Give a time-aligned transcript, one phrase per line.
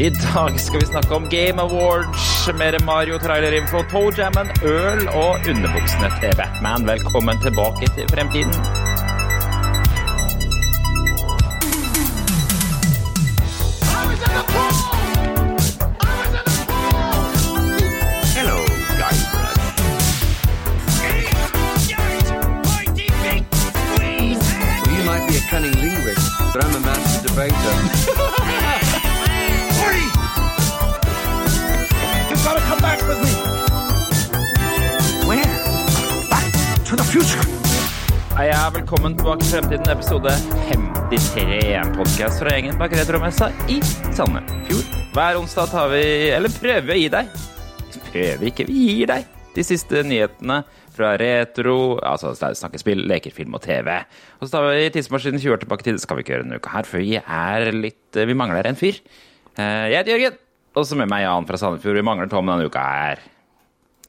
[0.00, 5.32] I dag skal vi snakke om Game Awards, mer Mario trailerinfo, Toe Jammen, øl og
[5.50, 6.86] underbuksene til Batman.
[6.86, 8.54] Velkommen tilbake til fremtiden.
[18.36, 18.58] Hello,
[19.00, 19.60] Guybrush.
[23.98, 27.99] Well, you might be a cunning linguist, but I'm a master debater.
[38.74, 40.32] Velkommen tilbake til fremtiden, episode
[40.68, 41.56] 53.
[41.80, 43.78] En podkast fra gjengen bak retromessa i
[44.14, 44.90] Sandefjord.
[45.14, 46.02] Hver onsdag tar vi,
[46.36, 47.32] eller prøver vi å gi deg
[48.10, 50.60] Prøver ikke, vi gir deg de siste nyhetene
[50.94, 53.90] fra retro, altså snakkespill, leker, film og TV.
[54.38, 55.98] Og så tar vi tidsmaskinen 20 år tilbake i tid.
[55.98, 58.78] Det skal vi ikke gjøre denne uka her, for vi er litt Vi mangler en
[58.78, 58.98] fyr.
[59.56, 60.38] Eh, Jeg heter Jørgen,
[60.78, 61.98] og så med meg Jan fra Sandefjord.
[61.98, 63.22] Vi mangler Tom denne uka her.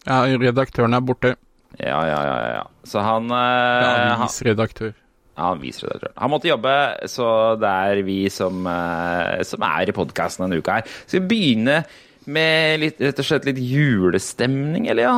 [0.06, 1.36] Ja, redaktøren er borte.
[1.80, 2.38] Ja, ja, ja.
[2.58, 2.66] ja.
[2.84, 4.94] Så han, eh, han Avisredaktør.
[5.38, 6.12] Ja, jeg.
[6.20, 6.74] Han måtte jobbe,
[7.10, 7.28] så
[7.58, 10.90] det er vi som, eh, som er i podkasten denne uka her.
[11.06, 11.82] Skal vi begynne
[12.30, 15.16] med litt, rett og slett litt julestemning, eller ja?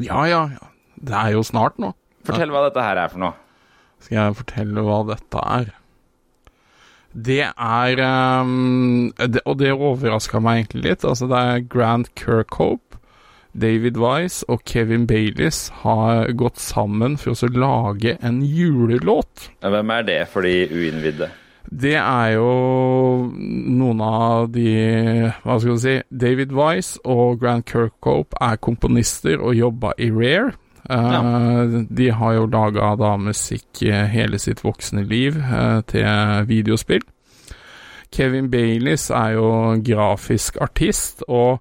[0.00, 0.70] Ja, ja, ja.
[1.00, 1.92] Det er jo snart nå.
[2.26, 3.36] Fortell hva dette her er for noe.
[4.00, 5.70] Skal jeg fortelle hva dette er?
[7.10, 11.04] Det er um, det, Og det overraska meg egentlig litt.
[11.04, 12.89] Altså, det er Grant Kirkhope,
[13.52, 19.50] David Wise og Kevin Baileys har gått sammen for å lage en julelåt.
[19.60, 21.30] Hvem er det for de uinnvidde?
[21.70, 22.46] Det er jo
[23.30, 24.70] noen av de
[25.44, 30.54] Hva skal du si David Wise og Grant Kirkhope er komponister og jobba i Rare.
[30.90, 37.04] Eh, De har jo laga da musikk hele sitt voksne liv uh, til videospill.
[38.10, 39.50] Kevin Baileys er jo
[39.86, 41.60] grafisk artist, og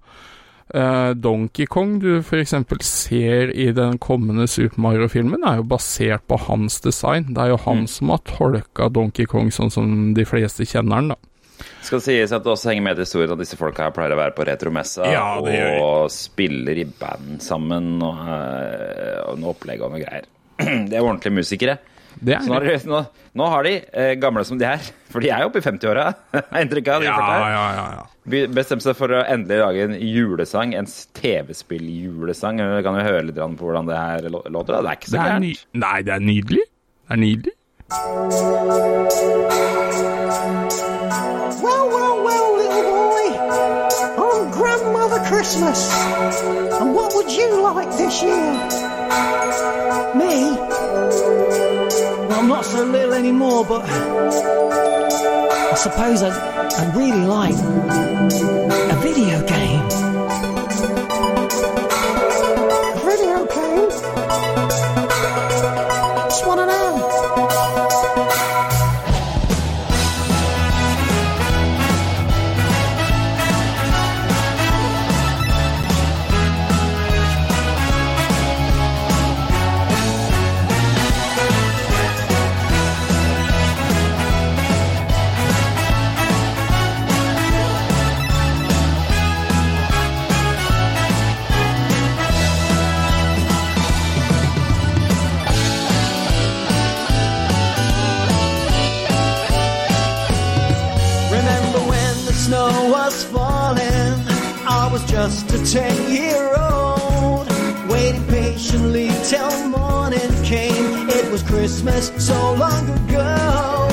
[0.74, 2.56] eh, Donkey Kong du f.eks.
[2.86, 7.32] ser i den kommende Super Mario-filmen, er jo basert på hans design.
[7.34, 11.14] Det er jo han som har tolka Donkey Kong sånn som de fleste kjenner den,
[11.16, 11.20] da.
[11.84, 14.20] Skal sies at det også henger med til historien at disse folka her pleier å
[14.20, 19.96] være på retromessa Ja, og spiller i band sammen og, eh, og noe opplegg og
[19.96, 20.28] noe greier.
[20.90, 21.78] Det er ordentlige musikere.
[22.20, 23.00] Det er Så nå, har de, nå,
[23.40, 24.80] nå har de, eh, gamle som de er,
[25.12, 26.06] for de er jo oppe i 50-åra,
[26.52, 27.06] har inntrykk av.
[27.06, 27.20] de ja,
[27.54, 28.06] ja, ja, ja.
[28.54, 30.86] Bestemte seg for å endelig lage en julesang, en
[31.18, 32.60] TV-spill-julesang.
[32.76, 34.76] Vi kan jo høre litt på hvordan det her låter.
[34.76, 34.82] da.
[34.86, 35.66] Det er ikke så Det gærent.
[35.86, 36.66] Nei, det er nydelig.
[37.08, 37.56] Det er nydelig.
[41.64, 43.26] Well, well, well, little boy.
[44.22, 45.90] I'm Grandmother Christmas.
[46.80, 48.54] And what would you like this year?
[50.16, 51.69] Me?
[52.30, 56.32] Well, I'm not so little anymore, but I suppose I'd,
[56.74, 60.09] I'd really like a video game.
[111.60, 113.90] Christmas so long ago.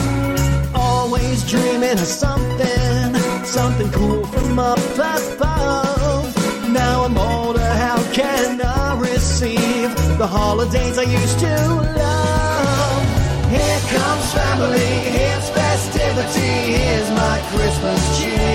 [0.73, 6.33] Always dreaming of something, something cool from up above.
[6.71, 11.57] Now I'm older, how can I receive the holidays I used to
[12.03, 13.51] love?
[13.51, 18.46] Here comes family, here's festivity, here's my Christmas cheer.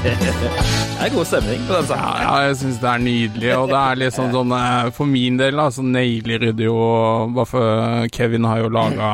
[0.00, 0.12] Det
[1.04, 2.20] er god stemning på den sangen.
[2.24, 5.58] Ja, jeg syns det er nydelig, og det er liksom sånn eh, For min del,
[5.60, 6.76] da, så nailer det jo
[7.36, 9.10] Bare Kevin har jo laga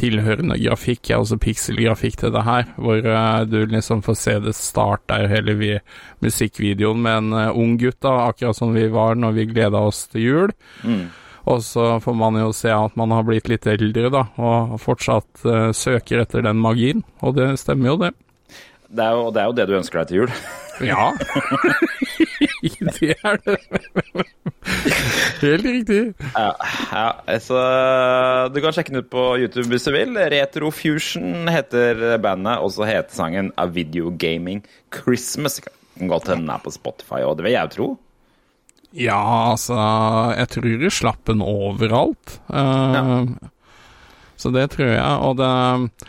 [0.00, 4.54] tilhørende grafikk, har også pikselgrafikk til det her, hvor eh, du liksom får se det
[4.58, 5.70] starte der hele vi,
[6.24, 10.08] musikkvideoen med en eh, ung gutt, da, akkurat som vi var når vi gleda oss
[10.10, 10.54] til jul.
[11.50, 15.46] Og så får man jo se at man har blitt litt eldre, da, og fortsatt
[15.46, 18.12] uh, søker etter den magien, og det stemmer jo, det.
[18.90, 20.34] Det er, jo, det er jo det du ønsker deg til jul.
[20.80, 21.10] Ja.
[22.96, 23.56] det er det.
[25.42, 25.98] Helt riktig.
[26.32, 26.52] Ja,
[26.88, 27.58] ja, så
[28.48, 30.16] du kan sjekke den ut på YouTube hvis du vil.
[30.32, 34.62] Retrofusion heter bandet, og så heter sangen A Video Gaming
[34.94, 35.60] Christmas.
[35.60, 37.90] Kan godt hende den er på Spotify, og det vil jeg tro.
[38.96, 39.20] Ja,
[39.52, 39.76] altså
[40.38, 42.38] Jeg tror de slapp den overalt.
[42.48, 43.28] Eh,
[44.40, 45.12] Så det tror jeg.
[45.28, 46.08] Og det eh,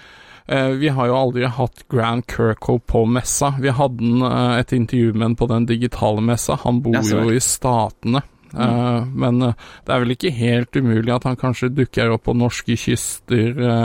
[0.82, 3.54] Vi har jo aldri hatt Grand Kirkhope på messa.
[3.62, 6.60] Vi hadde eh, et intervju med han på den digitale messa.
[6.66, 8.24] Han bor jo i Statene.
[8.52, 9.14] Mm.
[9.16, 9.54] men eh,
[9.88, 13.76] det er vel ikke helt umulig at han kanskje dukker opp på norske kyster det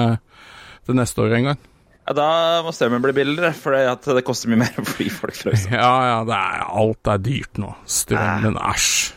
[0.87, 1.61] til neste år en gang.
[2.07, 2.29] Ja, Da
[2.63, 5.71] må strømmen bli billigere, for det koster mye mer å fly folk fra USA.
[5.75, 7.73] Ja, ja, det er, alt er dyrt nå.
[7.91, 9.16] Strømmen, æsj.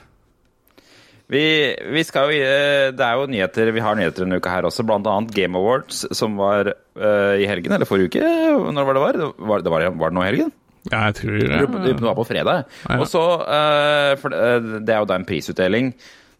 [1.30, 1.42] Vi,
[1.94, 2.38] vi skal jo,
[2.98, 6.40] det er jo nyheter, vi har nyheter denne uka her også, annet Game Awards, som
[6.42, 8.32] var uh, i helgen, eller forrige uke.
[8.74, 9.20] Når var det var?
[9.20, 10.50] Det var, det var, var det nå i helgen?
[10.90, 11.94] Ja, jeg tror Det det.
[12.02, 12.64] var på fredag.
[12.88, 12.98] Ja.
[12.98, 15.94] Og så, uh, for det det er jo da en prisutdeling,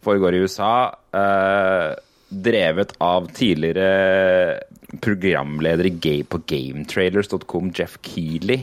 [0.06, 0.74] foregår i USA,
[1.12, 1.90] eh,
[2.30, 4.60] drevet av tidligere
[5.04, 5.90] programleder
[6.30, 8.62] på gametrailers.com, Jeff Keeley.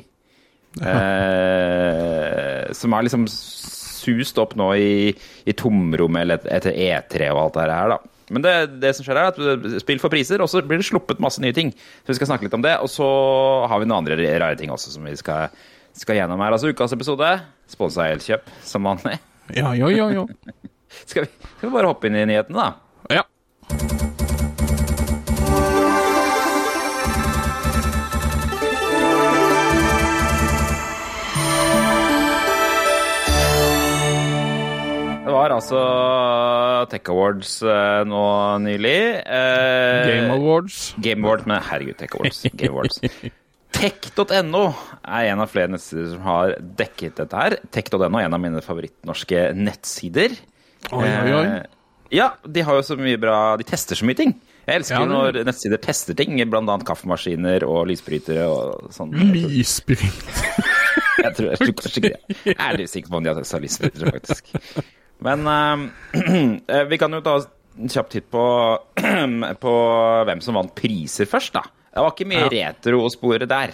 [0.80, 3.26] Eh, som har liksom
[4.06, 4.92] sust opp nå i,
[5.44, 8.00] i tomrommet etter E3 og alt det her, da.
[8.34, 11.20] Men det, det som skjer er at spill får priser, og så blir det sluppet
[11.22, 11.70] masse nye ting.
[12.02, 12.74] Så vi skal snakke litt om det.
[12.82, 13.06] Og så
[13.70, 15.54] har vi noen andre rare ting også som vi skal,
[15.94, 16.56] skal gjennom her.
[16.56, 17.30] Altså ukas episode,
[17.70, 19.20] sponsa av Elkjøp, som vanlig.
[19.54, 20.26] Ja, ja, ja, ja.
[21.04, 23.20] Skal vi, skal vi bare hoppe inn i nyhetene, da?
[23.20, 24.05] ja.
[35.46, 35.80] Var altså
[36.90, 38.22] Tech Awards eh, nå
[38.64, 38.98] nylig.
[39.22, 40.94] Eh, Game Awards.
[41.02, 42.42] Game Awards, men herregud, Tech Awards.
[42.52, 43.00] Game Awards.
[43.76, 44.64] Tech.no
[45.04, 47.58] er en av flere nettsider som har dekket dette her.
[47.74, 50.34] Tech.no er en av mine favorittnorske nettsider.
[50.90, 51.44] Oi, oi, oi.
[51.44, 51.62] Eh,
[52.16, 54.36] ja, de har jo så mye bra De tester så mye ting.
[54.66, 59.14] Jeg elsker Ja, når nettsider tester ting, annet kaffemaskiner og lysbrytere og sånn.
[59.34, 60.30] Lysbryt.
[61.16, 62.36] Jeg tror, jeg tror kanskje ikke det.
[62.50, 64.54] Jeg er litt sikker på om de har salisbrytere, faktisk.
[65.24, 67.38] Men uh, vi kan jo ta
[67.76, 68.44] en kjapp titt på,
[69.64, 69.74] på
[70.28, 71.64] hvem som vant priser først, da.
[71.96, 73.72] Det var ikke mye retro å spore der.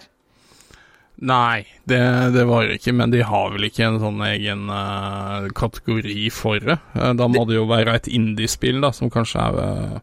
[1.22, 2.00] Nei, det,
[2.34, 6.62] det var det ikke, men de har vel ikke en sånn egen uh, kategori for
[6.62, 6.78] det.
[6.96, 10.00] Uh, da må det jo være et indiespill, da, som kanskje er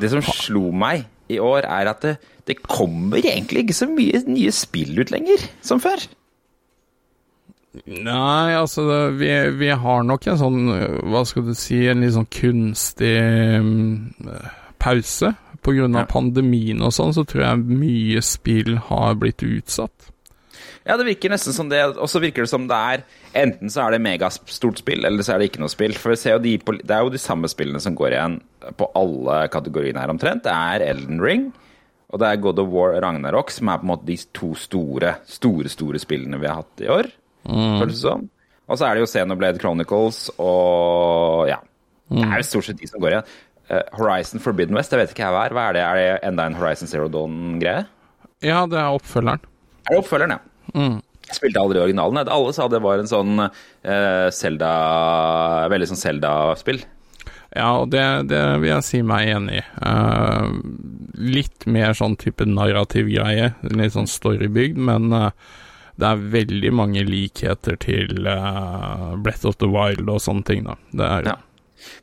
[0.00, 2.16] Det som slo meg i år, er at det,
[2.48, 6.04] det kommer egentlig ikke så mye nye spill ut lenger som før.
[7.86, 8.84] Nei, altså
[9.18, 9.28] vi,
[9.60, 10.60] vi har nok en sånn,
[11.12, 13.12] hva skal du si, en litt sånn kunstig
[13.60, 14.14] um,
[14.82, 15.34] pause.
[15.62, 16.10] På grunn av Ja.
[16.12, 20.10] pandemien og sånn, så tror jeg mye spill har blitt utsatt.
[20.86, 23.02] Ja, det virker nesten som det, og så virker det som det er
[23.36, 25.92] Enten så er det megastort spill, eller så er det ikke noe spill.
[25.92, 28.38] For vi ser jo de på, Det er jo de samme spillene som går igjen
[28.78, 30.46] på alle kategoriene her omtrent.
[30.46, 31.52] Det er Elden Ring,
[32.08, 35.18] og det er God of War Ragnarok, som er på en måte de to store,
[35.28, 37.10] store, store spillene vi har hatt i år.
[37.48, 38.26] Føles det som.
[38.68, 41.60] Og så er det jo Xenoblade Chronicles og ja.
[42.08, 43.32] Det er jo stort sett de som går igjen.
[43.68, 45.56] Eh, Horizon Forbidden West, jeg vet ikke hva er.
[45.56, 45.82] Hva er det?
[45.84, 47.84] Er det enda en Horizon Zero Dawn-greie?
[48.44, 49.44] Ja, det er oppfølgeren.
[49.84, 50.88] Er det oppfølgeren, ja?
[51.28, 52.28] Jeg spilte aldri originalen.
[52.32, 54.72] Alle sa det var en sånn eh, Zelda
[55.72, 56.80] Veldig sånn Zelda-spill.
[57.56, 59.62] Ja, og det, det vil jeg si meg enig i.
[59.80, 60.52] Uh,
[61.18, 65.30] litt mer sånn type narrativ greie, litt sånn storybygd, men eh,
[65.98, 70.76] det er veldig mange likheter til uh, Breath of the Wild og sånne ting, da.
[70.94, 71.36] Det er Ja.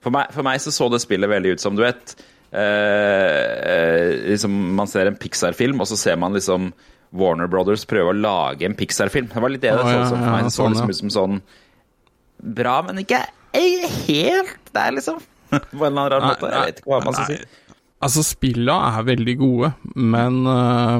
[0.03, 2.13] For meg, for meg så så det spillet veldig ut som, du vet
[2.55, 6.69] uh, liksom Man ser en Pixar-film, og så ser man liksom
[7.15, 9.27] Warner Brothers prøve å lage en Pixar-film.
[9.31, 10.47] Det var litt det det så ut som for meg.
[10.47, 11.37] Det så sånn, liksom ut som sånn
[12.55, 13.21] bra, men ikke
[13.55, 15.21] helt der, liksom.
[15.49, 16.49] På en eller annen rar måte.
[16.51, 17.37] Jeg vet ikke hva man skal si.
[18.03, 20.97] Altså, spilla er veldig gode, men eh,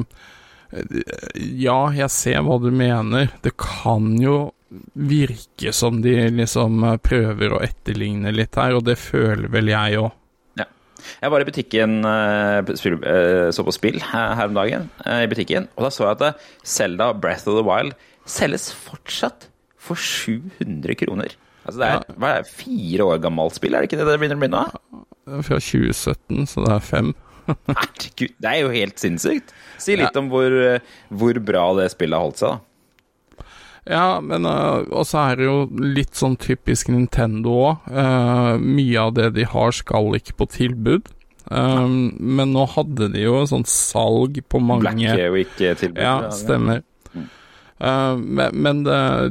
[1.56, 3.32] Ja, jeg ser hva du mener.
[3.44, 4.52] Det kan jo
[4.94, 10.02] virke som de liksom eh, prøver å etterligne litt her, og det føler vel jeg
[10.02, 10.12] òg.
[10.60, 10.68] Ja.
[11.22, 15.88] Jeg var i butikken, eh, eh, så på spill her om dagen, i butikken, og
[15.88, 21.36] da så jeg at Selda Breath of the Wild selges fortsatt for 700 kroner.
[21.66, 24.20] Altså det er, hva er det, fire år gammelt spill, er det ikke det det
[24.22, 24.66] begynner å bli nå?
[25.46, 27.14] Fra 2017, så det er fem.
[27.48, 29.52] Herregud, det er jo helt sinnssykt.
[29.82, 32.62] Si litt om hvor, eh, hvor bra det spillet har holdt seg, da.
[33.86, 37.92] Ja, men øh, også er det jo litt sånn typisk Nintendo òg.
[38.58, 41.12] mye av det de har, skal ikke på tilbud.
[41.46, 46.02] Um, men nå hadde de jo sånn salg på mange Black Week-tilbud.
[46.02, 46.82] Ja, stemmer.
[47.76, 48.84] Uh, men men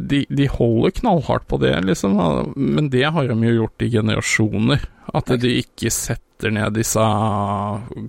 [0.05, 2.19] de, de holder knallhardt på det, liksom.
[2.57, 4.85] Men det har de jo gjort i generasjoner.
[5.15, 7.01] At de ikke setter ned disse,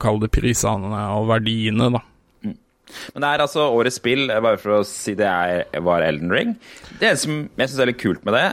[0.01, 2.03] kall det prisene og verdiene, da.
[3.13, 6.31] Men det er altså årets spill, eh, bare for å si det er, var Elden
[6.33, 6.53] Ring.
[7.01, 8.45] Det som jeg syns er litt kult med det,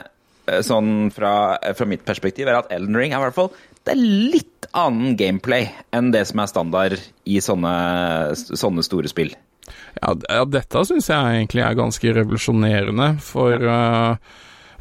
[0.49, 1.35] eh, sånn fra,
[1.77, 5.17] fra mitt perspektiv, er at Elden Ring er i hvert fall det er litt annen
[5.19, 7.73] gameplay enn det som er standard i sånne,
[8.39, 9.33] sånne store spill.
[10.01, 14.39] Ja, ja dette syns jeg egentlig er ganske revolusjonerende, for uh,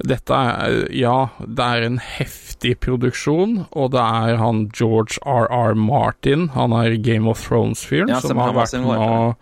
[0.07, 1.15] dette er Ja,
[1.45, 5.75] det er en heftig produksjon, og det er han George R.R.
[5.77, 9.35] Martin, han er Game of Thrones-fyren, Ja, som har vært med å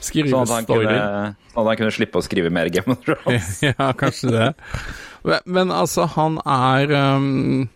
[0.00, 0.86] skrive Sånn at story.
[0.86, 3.58] kunne, sånn at han kunne slippe å skrive mer Game of Thrones.
[3.66, 4.48] ja, kanskje det.
[5.26, 7.68] Men, men altså, han er um,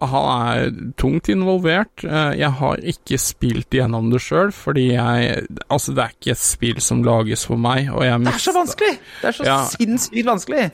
[0.00, 0.24] Han
[0.56, 2.02] er tungt involvert.
[2.04, 6.38] Eh, Jeg har ikke spilt gjennom det sjøl, fordi jeg Altså, det er ikke et
[6.38, 8.98] spill som lages for meg, og jeg Det er så vanskelig!
[9.20, 9.58] Det er så Ja.
[9.68, 10.70] sinnssykt vanskelig!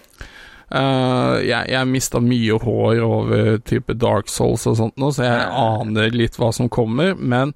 [0.71, 5.47] Uh, jeg, jeg mista mye hår over type Dark Souls og sånt nå, så jeg
[5.49, 7.15] aner litt hva som kommer.
[7.17, 7.55] Men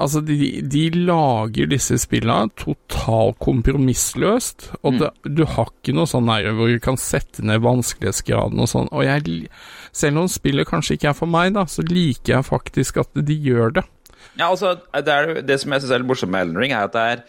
[0.00, 0.36] altså, de,
[0.72, 4.70] de lager disse spillene totalt kompromissløst.
[4.82, 8.70] Og det, du har ikke noe sånn der hvor du kan sette ned vanskelighetsgraden og
[8.70, 8.90] sånn.
[8.92, 9.50] Og jeg,
[9.96, 13.36] selv om spillet kanskje ikke er for meg, da, så liker jeg faktisk at de
[13.50, 13.86] gjør det.
[14.38, 16.88] Ja, altså, det, er, det som jeg syns er litt morsomt med Elden Ring, er
[16.88, 17.22] at det er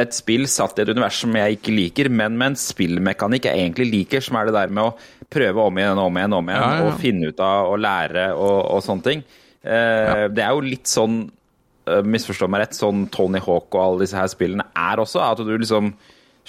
[0.00, 3.58] et spill satt i et univers som jeg ikke liker, men med en spillmekanikk jeg
[3.58, 6.50] egentlig liker, som er det der med å prøve om igjen og om igjen, om
[6.52, 6.84] igjen Ja, ja.
[6.92, 9.24] og finne ut av og lære og, og sånne ting.
[9.66, 11.18] Eh, Det er jo litt sånn,
[12.06, 15.52] misforstå meg rett, sånn Tony Hawk og alle disse her spillene er også, at du
[15.56, 15.94] liksom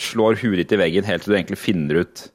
[0.01, 2.29] slår huet ditt i veggen helt til du egentlig finner ut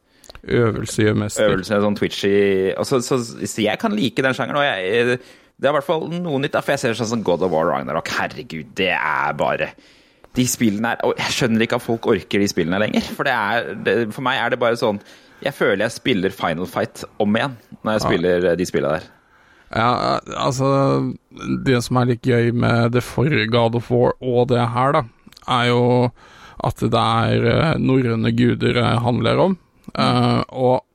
[0.46, 1.48] Øvelse gjør mester.
[1.50, 2.36] øvelsene sånn twitchy
[2.78, 4.60] og så, så, så jeg kan like den sjangeren.
[4.60, 5.18] Og jeg,
[5.56, 6.58] det er i hvert fall noe nytt.
[6.60, 8.12] For jeg ser sånn som God of War Ragnarok.
[8.14, 9.72] Herregud, det er bare
[10.36, 13.08] De spillene er Og jeg skjønner ikke at folk orker de spillene lenger.
[13.16, 15.00] For det er det, For meg er det bare sånn
[15.42, 19.10] Jeg føler jeg spiller Final Fight om igjen når jeg spiller de spillene der.
[19.74, 20.68] Ja, altså
[21.66, 25.02] Det som er litt gøy med det forrige God of War og det her, da,
[25.58, 25.84] er jo
[26.66, 29.56] at det er eh, norrøne guder det handler om.
[29.92, 30.86] Eh, og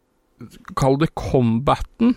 [0.79, 2.15] kall det combaten.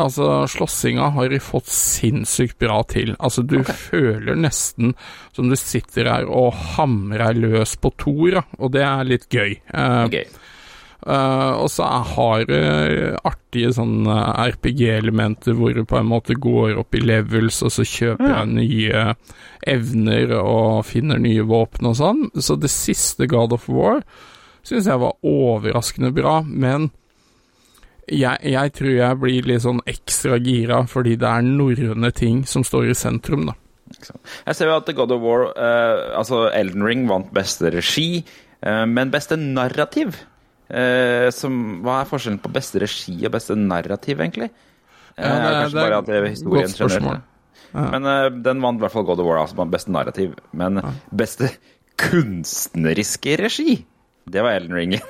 [0.00, 3.12] Altså, slåssinga har de fått sinnssykt bra til.
[3.20, 4.94] Altså, du føler nesten
[5.36, 9.58] som du sitter her og hamrer løs på Thor, og det er litt gøy.
[9.68, 10.24] Uh, Gøy.
[11.02, 12.62] Eh, og så har det
[13.26, 14.16] artige sånne
[14.54, 19.06] RPG-elementer hvor du på en måte går opp i levels, og så kjøper jeg nye
[19.72, 22.26] evner og finner nye våpen og sånn.
[22.38, 24.02] Så det siste God of War
[24.62, 26.92] syns jeg var overraskende bra, men
[28.06, 32.62] jeg, jeg tror jeg blir litt sånn ekstra gira fordi det er norrøne ting som
[32.66, 33.58] står i sentrum, da.
[33.92, 38.22] Jeg ser jo at God of War, eh, altså Elden Ring, vant beste regi,
[38.62, 40.22] eh, men beste narrativ
[40.70, 44.50] eh, som, Hva er forskjellen på beste regi og beste narrativ, egentlig?
[45.16, 47.20] Eh, Ja, det kanskje det er bare at historien spørsmål.
[47.72, 50.34] Men eh, den vant i hvert fall God of War, altså beste narrativ.
[50.52, 50.80] Men
[51.14, 51.50] beste
[52.00, 53.84] kunstneriske regi,
[54.30, 54.98] det var Ellen Ring.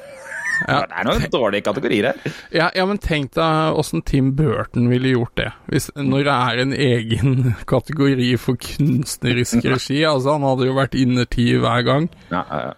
[0.69, 0.85] Ja.
[0.87, 2.35] Det er noen dårlige kategorier her.
[2.55, 5.49] Ja, ja, men tenk deg åssen Tim Burton ville gjort det.
[5.73, 7.33] Hvis, når det er en egen
[7.73, 10.05] kategori for kunstnerisk regi.
[10.07, 12.07] Altså, han hadde jo vært innertid hver gang.
[12.31, 12.71] Ja, ja, ja.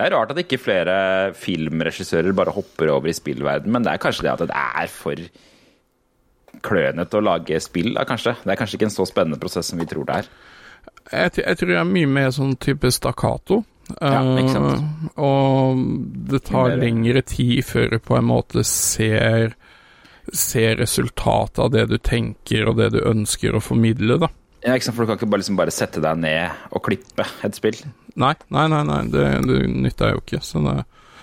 [0.00, 0.94] Det er rart at ikke flere
[1.36, 5.20] filmregissører bare hopper over i spillverden, men det er kanskje det at det er for
[6.64, 8.32] klønete å lage spill, da, kanskje.
[8.40, 10.30] Det er kanskje ikke en så spennende prosess som vi tror det er.
[11.10, 13.60] Jeg, jeg tror jeg er mye mer sånn type stakkato.
[14.00, 14.22] Ja.
[14.22, 15.84] Eh, og
[16.30, 19.56] det tar lengre tid før du på en måte ser
[20.30, 24.28] Ser resultatet av det du tenker og det du ønsker å formidle, da.
[24.62, 27.26] Ja, ikke sant, For du kan ikke bare, liksom bare sette deg ned og klippe
[27.42, 27.80] et spill.
[28.20, 30.40] Nei, nei, nei, nei det, det jeg jo ikke.
[30.44, 30.76] Så det,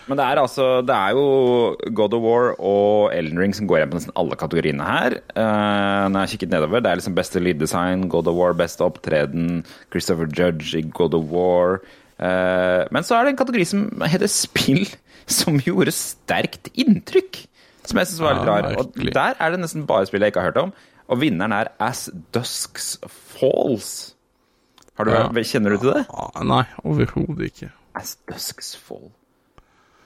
[0.07, 3.81] Men det er altså Det er jo God of War og Elden Ring som går
[3.81, 5.19] igjen på nesten alle kategoriene her.
[5.35, 8.85] Uh, når jeg har kikket nedover, det er liksom beste lyddesign, God of War, beste
[8.87, 11.79] opptreden, Christopher Judge i God of War.
[12.17, 14.87] Uh, men så er det en kategori som heter spill
[15.27, 17.43] som gjorde sterkt inntrykk.
[17.87, 18.69] Som jeg syns var litt rar.
[18.79, 20.73] Og der er det nesten bare spill jeg ikke har hørt om.
[21.07, 24.16] Og vinneren er As Dusks Falls.
[24.97, 25.27] Har du, Ja.
[25.45, 26.05] Kjenner du til det?
[26.43, 27.71] Nei, overhodet ikke.
[27.95, 29.11] As Dusks Fall.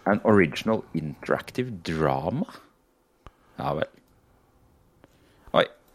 [0.06, 2.46] An original interactive drama?
[3.60, 3.88] Ja vel.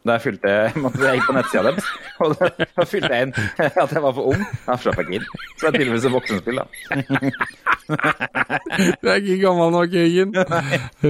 [0.07, 0.17] Oi.
[0.17, 1.91] jeg fylte måtte jeg gikk på nettsida deres,
[2.23, 3.35] og da da fylte jeg inn
[3.85, 4.43] at jeg var for ung.
[4.67, 5.29] Da slapp jeg ikke inn.
[5.57, 6.67] Så det er tydeligvis et voksenspill, da.
[7.87, 10.35] Du er ikke gammel nok, Jørgen.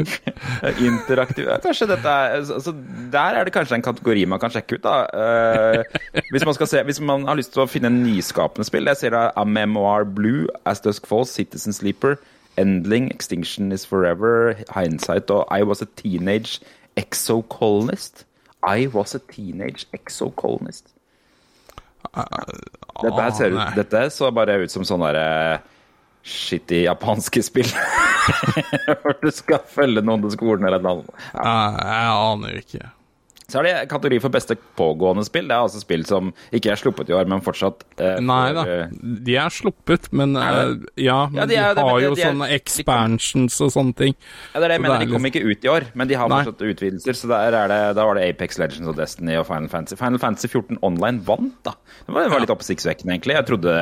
[0.91, 2.75] Interaktiv Kanskje dette er altså,
[3.13, 4.97] Der er det kanskje en kategori man kan sjekke ut, da.
[5.09, 9.01] Uh, hvis, man se, hvis man har lyst til å finne en nyskapende spill Jeg
[9.01, 12.19] ser da A Memoir Blue, As Dusk Falls, Citizen Sleeper,
[12.61, 16.61] Endling, Extinction Is Forever, Hindsight og I Was a Teenage
[16.97, 18.26] Exocolonist.
[18.67, 20.93] I Was a Teenage Exocolonist.
[22.17, 25.61] Dette her ser Ah, ut Dette så bare ut som sånn derre
[26.27, 27.69] shitty japanske spill.
[29.03, 31.05] Hvor du skal følge noen til skolen eller noe.
[31.35, 31.55] Ja.
[31.79, 32.91] Jeg aner ikke.
[33.47, 35.47] Så er det kategori for beste pågående spill.
[35.47, 38.65] Det er altså spill som ikke er sluppet i år, men fortsatt eh, Nei da,
[38.67, 38.89] eh,
[39.23, 40.73] de er sluppet, men Er eh,
[41.05, 43.95] ja, men Ja, de de, er- de, har jo de er- sånne expansions og sånne
[44.01, 44.17] ting.
[44.53, 44.97] Ja, det er det jeg mener.
[44.99, 46.41] er De kom ikke ut i år, men de har Nei.
[46.43, 47.15] fortsatt utvidelser.
[47.23, 49.95] Så der er det, da var det Apex Legends og Destiny og Final Fantasy.
[50.03, 51.77] Final Fantasy 14 Online vant, da.
[52.03, 53.39] Det var, det var litt oppsiktsvekkende, egentlig.
[53.39, 53.77] Jeg trodde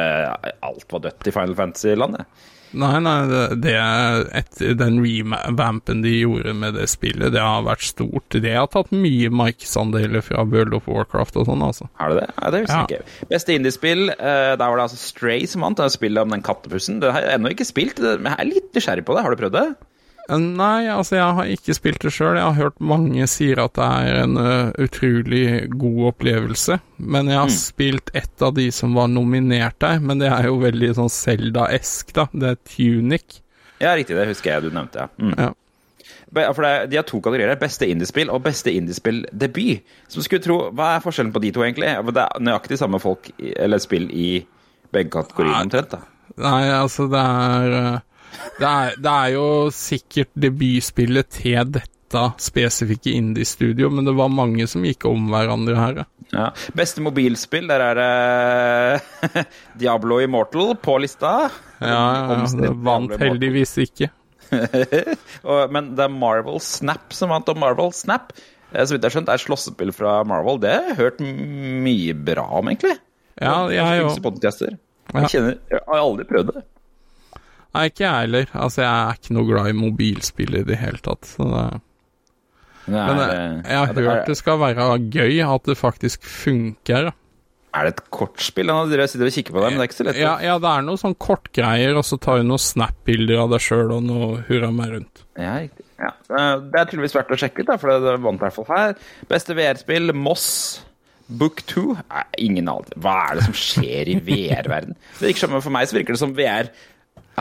[0.60, 2.26] alt var dødt i Final Fantasy-landet.
[2.74, 7.62] Nei, nei, det, det er etter den revampen de gjorde med det spillet, det har
[7.66, 8.34] vært stort.
[8.42, 11.88] Det har tatt mye markedsandeler fra World of Warcraft og sånn, altså.
[12.00, 12.28] Har det det?
[12.40, 12.86] Ja, det husker Ja.
[12.90, 13.28] jeg ikke.
[13.30, 15.78] Beste indiespill, eh, der var det altså Stray som vant.
[15.80, 17.00] Er spillet om den kattepussen.
[17.00, 19.22] Det har jeg ennå ikke spilt, men jeg er litt nysgjerrig på det.
[19.24, 19.66] Har du prøvd det?
[20.30, 22.36] Eh, Nei, altså, jeg har ikke spilt det sjøl.
[22.38, 25.42] Jeg har hørt mange sier at det er en uh, utrolig
[25.76, 26.78] god opplevelse.
[26.98, 30.56] Men jeg har spilt ett av de som var nominert der, men det er jo
[30.62, 32.28] veldig sånn Selda-esk, da.
[32.32, 33.40] Det er Tunic.
[33.82, 34.16] Ja, riktig.
[34.16, 35.08] Det husker jeg du nevnte, ja.
[35.20, 35.34] Mm.
[35.36, 35.52] Ja.
[36.54, 37.54] For er- De har to kategorier.
[37.60, 39.82] Beste indiespill og beste indiespill-debut.
[40.08, 41.92] Som skulle tro, Hva er forskjellen på de to, egentlig?
[42.14, 44.46] Det er nøyaktig samme folk, eller spill, i
[44.92, 45.90] begge kategoriene, omtrent.
[45.90, 46.00] da.
[46.38, 47.98] Nei, altså, det er ø,
[48.60, 54.66] det er, det er jo sikkert debutspillet til dette spesifikke indie-studio, men det var mange
[54.70, 56.02] som gikk om hverandre her.
[56.02, 56.08] ja.
[56.34, 56.48] Ja.
[56.74, 59.44] Beste mobilspill, der er det
[59.80, 61.50] Diablo Immortal på lista.
[61.78, 62.00] Ja,
[62.32, 64.08] ja, det vant heldigvis ikke.
[65.74, 69.14] Men det er Marvel Snap som vant, og Marvel Snap eh, så vidt jeg har
[69.18, 70.58] skjønt, er slåssespill fra Marvel.
[70.64, 72.96] Det har jeg hørt mye bra om, egentlig.
[73.38, 74.40] Ja, jeg òg.
[74.42, 74.78] Jeg,
[75.14, 76.64] Jeg, jeg, jeg har aldri prøvd det.
[77.74, 78.46] Nei, ikke jeg heller.
[78.54, 81.26] Altså, jeg er ikke noe glad i mobilspill i det hele tatt.
[81.26, 81.80] Så det,
[82.86, 87.12] Men men jeg, jeg har det- hørt det skal være gøy, at det faktisk funker.
[87.74, 88.66] er det et kortspill?
[88.90, 90.16] Dere sitter og kikker på det, men det er ikke så lett.
[90.22, 93.60] Ja, ja, det er noe sånn kortgreier, og så tar du noen snap-bilder av deg
[93.60, 95.24] sjøl og noe hurra meg rundt.
[95.36, 95.82] Ja, riktig.
[95.98, 96.12] Ja.
[96.30, 98.70] eh, Det er tydeligvis verdt å sjekke ut, da, for det vant i hvert fall
[98.76, 98.94] her.
[99.28, 100.84] Beste VR-spill, Moss.
[101.26, 101.96] Book 2?
[102.12, 102.92] Nei, ingen anelse.
[103.00, 104.94] Hva er det som skjer i VR-verden?
[105.18, 106.68] Det virker som, For meg så virker det som VR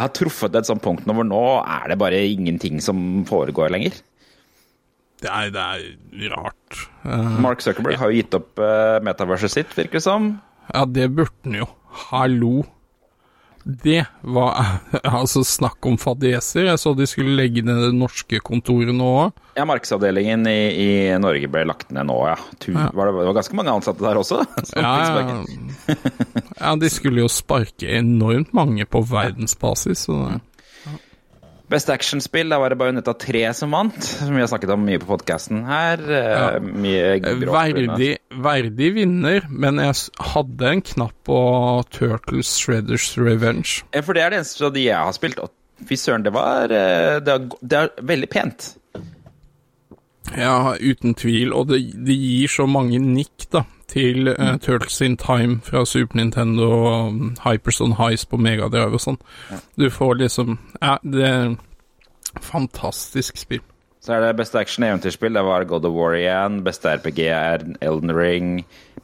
[0.02, 4.00] har truffet et sånt punkt hvor nå er det bare ingenting som foregår lenger.
[5.24, 6.80] Det er, det er rart.
[7.06, 10.34] Uh, Mark Zuckerberg har jo gitt opp uh, metaverset sitt, virker det som.
[10.74, 11.70] ja, det burde han jo.
[12.10, 12.64] Hallo.
[13.64, 16.68] Det var Altså, snakk om fadeser.
[16.68, 19.42] Jeg så de skulle legge ned det norske kontoret nå òg.
[19.58, 20.88] Ja, Markedsavdelingen i, i
[21.22, 22.38] Norge ble lagt ned nå, ja.
[22.60, 22.90] Tu, Ja.
[22.94, 24.42] Var det, det var ganske mange ansatte der også.
[24.84, 25.44] Ja,
[26.60, 26.74] ja.
[26.80, 30.08] de skulle jo sparke enormt mange på verdensbasis.
[30.10, 30.42] Så det.
[31.74, 33.98] Beste actionspill, da var det Bajonetta 3 som vant.
[34.04, 36.04] Som vi har snakket om mye på podkasten her.
[36.06, 36.44] Ja.
[36.62, 38.12] Mye gråt Verdig,
[38.46, 39.96] verdig vinner, men jeg
[40.34, 41.40] hadde en knapp på
[41.96, 43.82] Turtles Shredders Revenge.
[43.90, 45.42] Ja, For det er det eneste av de jeg har spilt.
[45.42, 48.70] Og fy søren, det var eh, det er, det er veldig pent.
[50.38, 55.16] Ja, uten tvil, og det, det gir så mange nikk, da, til uh, Turtles in
[55.22, 59.20] Time fra Super Nintendo og um, Hypers on Highs på Megadrive og sånn.
[59.80, 61.54] Du får liksom Ja, det er
[62.42, 63.62] fantastisk spill.
[64.04, 65.32] Så er det beste action-eventyrspill.
[65.38, 66.58] Det var God of War igjen.
[66.66, 68.50] Beste RPG er Elden Ring.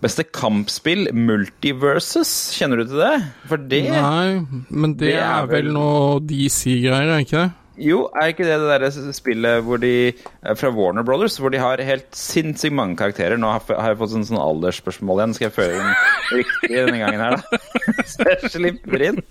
[0.04, 2.34] Beste kampspill, Multiverses.
[2.58, 3.14] Kjenner du til det?
[3.48, 7.52] For det Nei, men det, det er vel- noe DC-greier, er ikke det?
[7.80, 11.62] Jo, er ikke det det der spillet hvor de eh, fra Warner Brothers, hvor de
[11.62, 13.40] har helt sinnssykt mange karakterer?
[13.40, 15.36] Nå har jeg fått sånn, sånn aldersspørsmål igjen.
[15.38, 15.94] Skal jeg føre inn
[16.42, 17.62] riktig denne gangen her, da?
[18.12, 19.22] Så jeg slipper inn.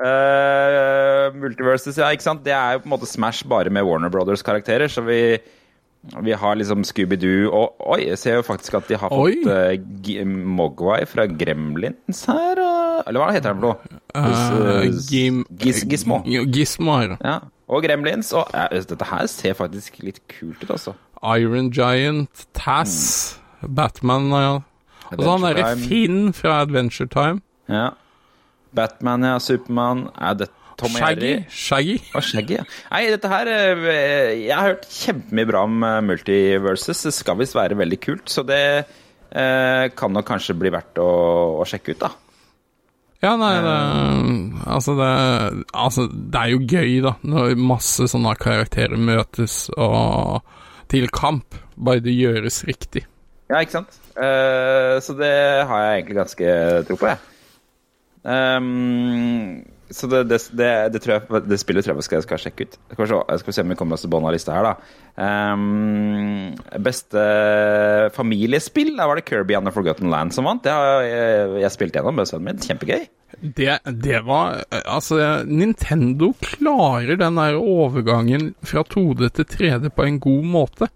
[0.00, 2.44] Uh, Multiverses, ja, ikke sant?
[2.46, 4.90] Det er jo på en måte Smash bare med Warner Brothers-karakterer.
[4.90, 5.20] Så vi,
[6.24, 10.24] vi har liksom Scooby-Doo og Oi, jeg ser jo faktisk at de har fått uh,
[10.26, 12.59] Mogwai fra Gremlins her.
[13.06, 14.00] Eller hva heter han for noe?
[15.08, 16.20] Gim- Gis- Gizmo.
[16.26, 16.96] Gizmo.
[17.20, 17.38] Ja,
[17.70, 18.32] og Gremlins.
[18.36, 20.94] Og ja, dette her ser faktisk litt kult ut, altså.
[21.36, 24.52] Iron Giant, Tass, Batman ja.
[25.10, 27.42] Og så han derre Finn fra Adventure Time.
[27.68, 27.90] Ja.
[28.72, 29.38] Batman, ja.
[29.42, 30.04] Supermann.
[30.16, 30.48] Er det,
[30.80, 31.32] Tom Shaggy.
[31.50, 31.98] Shaggy.
[32.14, 32.64] Oh, Shaggy, ja.
[32.92, 37.02] Nei, dette her eh, Jeg har hørt kjempemye bra om Multiverses.
[37.08, 41.10] Det skal visst være veldig kult, så det eh, kan nok kanskje bli verdt å,
[41.60, 42.14] å sjekke ut, da.
[43.20, 43.74] Ja, nei, det
[44.64, 45.08] altså, det
[45.76, 50.40] altså, det er jo gøy, da, når masse sånne karakterer møtes og
[50.90, 51.58] til kamp.
[51.80, 53.04] Bare det gjøres riktig.
[53.50, 53.98] Ja, ikke sant?
[54.14, 55.34] Uh, så det
[55.68, 56.54] har jeg egentlig ganske
[56.88, 57.20] tro på, jeg.
[58.28, 62.76] Ehm, så det, det, det, jeg, det spillet tror jeg skal, skal sjekke ut.
[62.92, 64.74] Skal se, skal vi se om vi kommer oss til bånn av lista her, da.
[65.20, 66.52] Um,
[66.84, 67.24] beste
[68.14, 70.62] familiespill, da var det Kirby and the Forgotten Land som vant.
[70.64, 72.62] Det har jeg, jeg spilt gjennom med sønnen min.
[72.62, 73.08] Kjempegøy.
[73.40, 80.22] Det, det var Altså, Nintendo klarer den der overgangen fra 2D til 3D på en
[80.22, 80.90] god måte.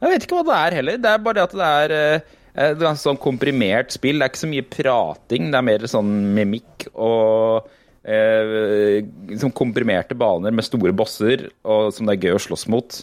[0.00, 1.00] Jeg vet ikke hva det er heller.
[1.00, 2.30] Det er bare det at det er eh, det er
[2.60, 4.18] et ganske sånn komprimert spill.
[4.20, 7.68] Det er ikke så mye prating, det er mer sånn mimikk og
[8.04, 13.00] eh, liksom komprimerte baner med store bosser og som det er gøy å slåss mot.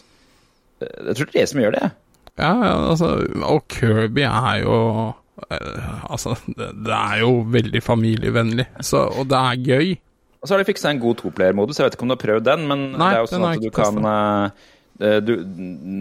[0.82, 1.88] Eh, Jeg tror det er det som gjør det.
[2.38, 2.52] Ja,
[2.92, 3.08] altså
[3.50, 4.74] Og Kirby er jo
[5.50, 9.96] eh, Altså, det, det er jo veldig familievennlig, så, og det er gøy.
[10.38, 11.80] Og så har de fiksa en god toplayermodus.
[11.80, 13.64] Jeg vet ikke om du har prøvd den, men Nei, det er jo sånn at
[13.64, 15.34] du kan eh, du,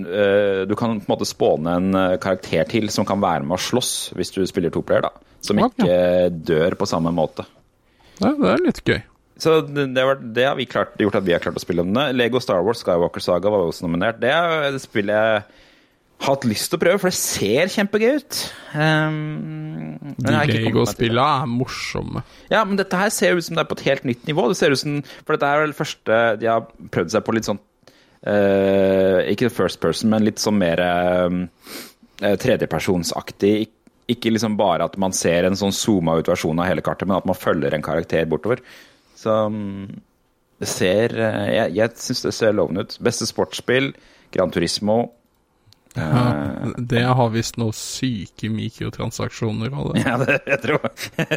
[0.09, 3.57] eh, du kan på en måte spåne en eh, karakter til som kan være med
[3.57, 5.13] å slåss hvis du spiller toplayer, da.
[5.45, 7.45] Som ikke dør på samme måte.
[8.17, 8.99] Ja, det er litt gøy.
[9.37, 11.85] Så det, det, var, det har vi klart, gjort at vi har klart å spille
[11.85, 12.09] om det.
[12.17, 14.17] Lego Star Wars Skywalker Saga var også nominert.
[14.23, 18.41] Det er spillet jeg har hatt lyst til å prøve, for det ser kjempegøy ut.
[18.73, 20.15] Um.
[20.25, 22.25] Lego-spillene er morsomme.
[22.49, 24.49] Ja, men dette her ser ut som det er på et helt nytt nivå.
[24.49, 27.49] Det ser ut som, For dette er vel første de har prøvd seg på litt
[27.49, 27.61] sånn
[28.25, 33.53] eh, Ikke first person, men litt sånn mer uh, tredjepersonsaktig.
[33.67, 33.73] Ik-
[34.07, 37.17] Ikke liksom bare at man ser en sånn zooma ut versjon av hele kartet, men
[37.17, 38.61] at man følger en karakter bortover.
[39.19, 39.87] Så um,
[40.61, 42.95] det ser uh, Jeg, jeg syns det ser lovende ut.
[43.03, 43.91] Beste sportsspill,
[44.31, 45.11] Gran Turismo.
[45.97, 50.03] Ja, det har visst noe syke mikrotransaksjoner av det.
[50.07, 50.83] Ja, det jeg tror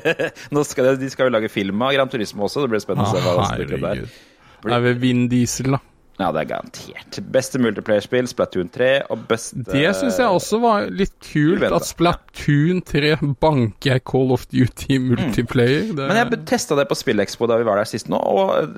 [0.55, 2.66] Nå skal de, de skal jo lage film av Gran Turismo også.
[2.66, 4.03] Det blir spennende å se hva som spiller der.
[4.05, 4.75] herregud.
[4.77, 5.81] Er ved Vin Diesel, da.
[6.21, 7.19] Ja, det er garantert.
[7.33, 12.83] Beste multiplayer-spill, Splatoon 3, og beste Det syns jeg også var litt kult, at Splatoon
[12.85, 15.89] 3 banker Call of Duty multiplayer.
[15.97, 18.77] Det, Men jeg testa det på SpillExpo da vi var der sist nå, og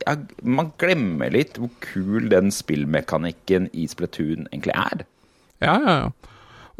[0.00, 5.06] jeg, man glemmer litt hvor kul den spillmekanikken i Splatoon egentlig er.
[5.62, 6.29] Ja, ja, ja.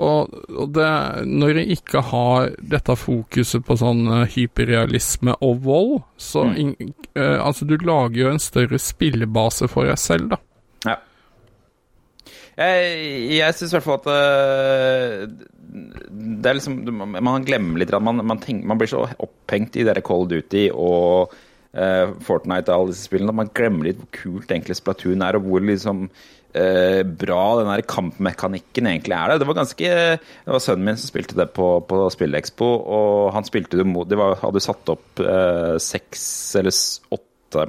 [0.00, 0.88] Og, og det,
[1.28, 6.54] når jeg ikke har dette fokuset på sånn eh, hyperrealisme og vold, så Mm.
[6.62, 10.38] in, uh, Altså, du lager jo en større spillebase for deg selv, da.
[10.88, 10.96] Ja.
[12.56, 15.46] Jeg, jeg syns i hvert fall at uh,
[16.10, 16.80] det er liksom
[17.22, 17.92] Man glemmer litt.
[18.02, 21.32] Man, man, tenker, man blir så opphengt i dere of Duty og
[21.76, 25.38] uh, Fortnite og alle disse spillene at man glemmer litt hvor kult egentlig Splatoon er,
[25.38, 26.08] og hvor liksom
[26.56, 29.32] øh, bra den der kampmekanikken egentlig er.
[29.32, 33.32] Det Det var ganske Det var sønnen min som spilte det på, på Spillekspo, og
[33.36, 36.74] han spilte det mot De var, hadde satt opp øh, seks eller
[37.18, 37.66] åtte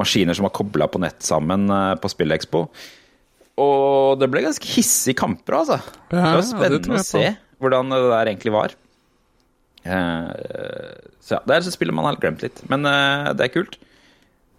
[0.00, 2.66] maskiner som var kobla på nett sammen øh, på Spillekspo.
[3.62, 5.78] Og det ble ganske hissige kamper, altså.
[6.10, 7.28] Ja, det var spennende å se
[7.62, 8.74] hvordan det der egentlig var.
[9.84, 10.30] Eh,
[11.22, 12.62] så ja, det er så spill man har glemt litt.
[12.72, 13.78] Men eh, det er kult.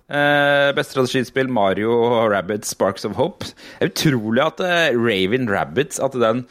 [0.06, 3.46] Eh, beste strategispill, Mario og Sparks of Hope.
[3.80, 6.46] Det er utrolig at uh, Raven Rabbids, at den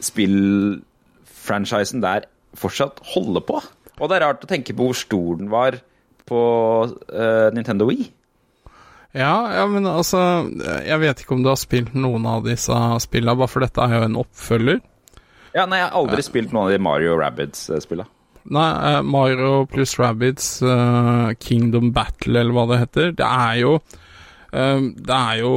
[0.00, 3.58] spillfranchisen der fortsatt holder på.
[3.98, 5.80] Og det er rart å tenke på hvor stor den var
[6.30, 6.40] på
[6.86, 8.12] uh, Nintendo Wii.
[9.10, 10.46] Ja, ja, men altså
[10.86, 13.98] Jeg vet ikke om du har spilt noen av disse spillene, bare for dette er
[13.98, 14.78] jo en oppfølger.
[15.50, 18.06] Ja, nei, jeg har aldri spilt noen av de Mario Rabbids-spillene.
[18.50, 23.76] Nei, eh, Mario pluss Rabbids uh, Kingdom Battle, eller hva det heter, det er jo
[23.78, 25.54] eh, Det er jo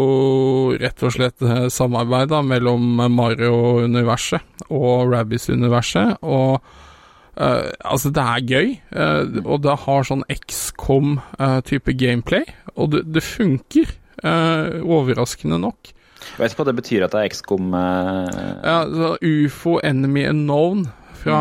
[0.77, 8.47] rett og slett eh, samarbeid da, mellom Mario-universet og Rabbids-universet, og uh, altså, det er
[8.53, 12.45] gøy, eh, og det har sånn XCOM-type gameplay,
[12.77, 13.89] og det, det funker,
[14.21, 15.93] eh, overraskende nok.
[16.23, 18.27] Jeg vet ikke hva det betyr at det er XCOM Uh...
[18.63, 18.77] Ja,
[19.19, 20.85] UFO Enemy Unknown
[21.23, 21.39] fra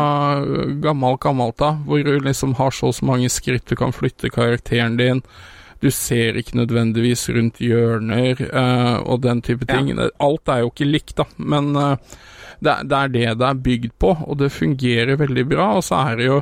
[0.83, 5.21] gammel, gammelt av, hvor du liksom har så mange skritt du kan flytte karakteren din.
[5.83, 9.89] Du ser ikke nødvendigvis rundt hjørner uh, og den type ting.
[9.99, 11.97] Alt er jo ikke likt, da, men uh,
[12.63, 15.73] det, det er det det er bygd på, og det fungerer veldig bra.
[15.75, 16.37] Og så er det jo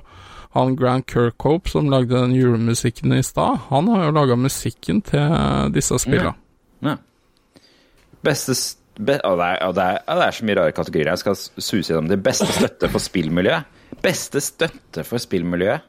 [0.53, 5.71] han Grant Kirkhope som lagde den julemusikken i stad, han har jo laga musikken til
[5.73, 6.35] disse spillene.
[6.83, 6.97] Ja.
[8.21, 10.73] Beste s- be, og, det, er, og, det, er, og, det er så mye rare
[10.75, 11.11] kategorier.
[11.13, 12.19] Jeg skal suse gjennom det.
[12.25, 13.79] Beste støtte for spillmiljøet.
[14.03, 15.87] Beste støtte for spillmiljøet.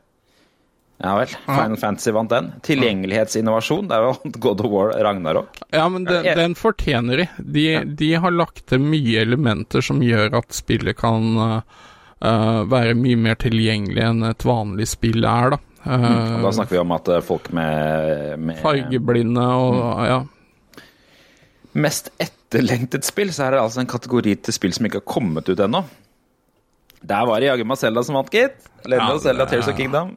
[1.03, 1.33] Ja vel.
[1.49, 2.53] Final Fantasy vant den.
[2.63, 3.89] Tilgjengelighetsinnovasjon.
[3.91, 5.57] Det er jo God of War Ragnarok.
[5.75, 7.27] Ja, men den, den fortjener de.
[7.43, 7.65] de.
[7.99, 13.41] De har lagt til mye elementer som gjør at spillet kan uh, være mye mer
[13.43, 15.61] tilgjengelig enn et vanlig spill er, da.
[15.83, 20.05] Uh, da snakker vi om at folk med, med Fargeblinde og Mm.
[20.07, 20.21] ja.
[21.83, 22.13] mest
[22.53, 25.61] etterlengtet spill, så er det altså en kategori til spill som ikke har kommet ut
[25.65, 25.81] ennå.
[27.03, 28.69] Der var det jaggu meg Selda som vant, gitt.
[28.87, 30.13] Legend of Zelda, Tears of Kingdom.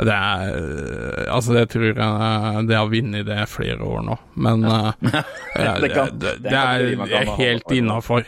[0.00, 4.14] Det er uh, Altså, det tror jeg uh, Det har vunnet det flere år nå,
[4.40, 8.24] men ja, Det det, kan- det, det det er er kan ha- helt innafor.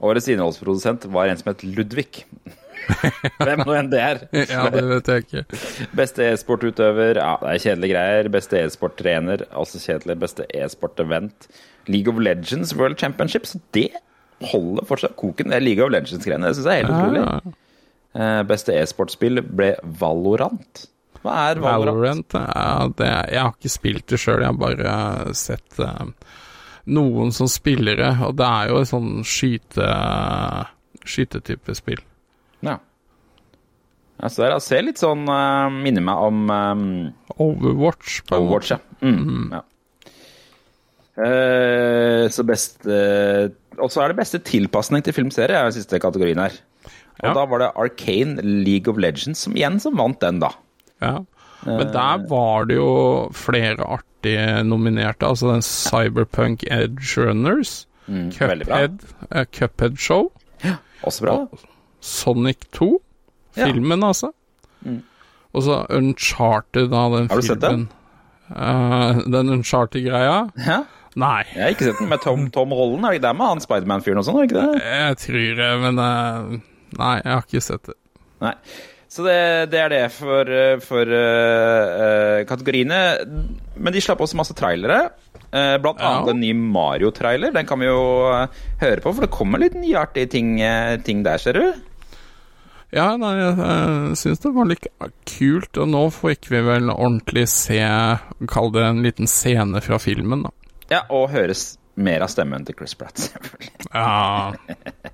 [0.00, 2.22] Årets innholdsprodusent var en som het Ludvig.
[3.44, 4.22] Hvem nå enn det er.
[4.48, 5.42] Ja, det vet jeg ikke.
[5.98, 8.30] Beste e-sportutøver, ja, det er kjedelige greier.
[8.32, 10.16] Beste e-sporttrener, også kjedelig.
[10.24, 11.50] Beste e-sport-event.
[11.88, 13.88] League of Legends World Championships, det
[14.52, 15.50] holder fortsatt koken.
[15.52, 16.48] Det er League of Legends-greiene.
[16.48, 17.24] Det syns jeg er helt utrolig.
[17.24, 17.56] Ja,
[18.10, 20.80] Uh, Beste e-sportspill ble Valorant.
[21.22, 22.34] Hva er Valorant?
[22.34, 26.08] Valorant ja, det, Jeg har ikke spilt det sjøl, jeg har bare sett uh,
[26.90, 29.86] noen som spillere, og det er jo et sånn skyte
[31.06, 32.02] skytetype spill.
[32.66, 32.80] Ja.
[34.18, 36.84] Ja, så der, det ser litt sånn uh, Minner meg om um,
[37.38, 38.24] Overwatch.
[38.26, 38.80] på en Overwatch, ja.
[39.06, 39.62] Mm, ja.
[41.18, 46.38] Eh, så beste Og så er det beste tilpasning til filmserie, er den siste kategorien
[46.38, 46.52] her.
[47.22, 47.32] Og Ja.
[47.34, 50.50] da var det Arcane League of Legends som igjen som vant den, da.
[51.02, 51.18] Ja.
[51.66, 55.26] Men der var det jo flere artige nominerte.
[55.26, 58.30] Altså den Cyberpunk Edge Runners, Mm.
[58.32, 60.30] Cuphead, uh, Cuphead Show,
[61.04, 61.46] Også bra.
[62.00, 63.00] Sonic 2,
[63.56, 63.66] Ja.
[63.66, 63.72] Mm.
[63.72, 64.32] filmen altså.
[65.52, 67.88] Og så Uncharted, da, den Har du sett den?
[68.50, 70.50] Uh, den Uncharted-greia?
[70.66, 70.84] Ja,
[71.18, 71.42] Nei.
[71.56, 73.02] jeg har ikke sett den med Tom, Tom Holland.
[73.04, 74.44] Er det ikke der med han Spiderman-fyren og sånn?
[74.44, 74.84] ikke det?
[74.84, 76.60] Jeg tror det, men eh,
[77.00, 77.96] Nei, jeg har ikke sett det.
[78.42, 78.54] Nei.
[79.10, 79.40] Så det,
[79.72, 83.00] det er det for, eh, for uh, eh, kategoriene.
[83.74, 85.08] Men de slapp også masse trailere.
[85.50, 86.12] Uh, blant Ja.
[86.12, 87.50] annet en ny Mario-trailer.
[87.52, 88.46] Den kan vi jo eh,
[88.78, 91.64] høre på, for det kommer litt nyartige ting, eh, ting der, ser du.
[92.94, 94.86] Ja, nei, jeg jeg syns det var litt
[95.26, 97.82] kult, og nå fikk vi vel ordentlig se
[98.50, 100.50] Kall det en liten scene fra filmen, da.
[100.90, 103.70] Ja, Og høres mer av stemmen til Chris Pratt, selvfølgelig.
[103.94, 104.52] Ja,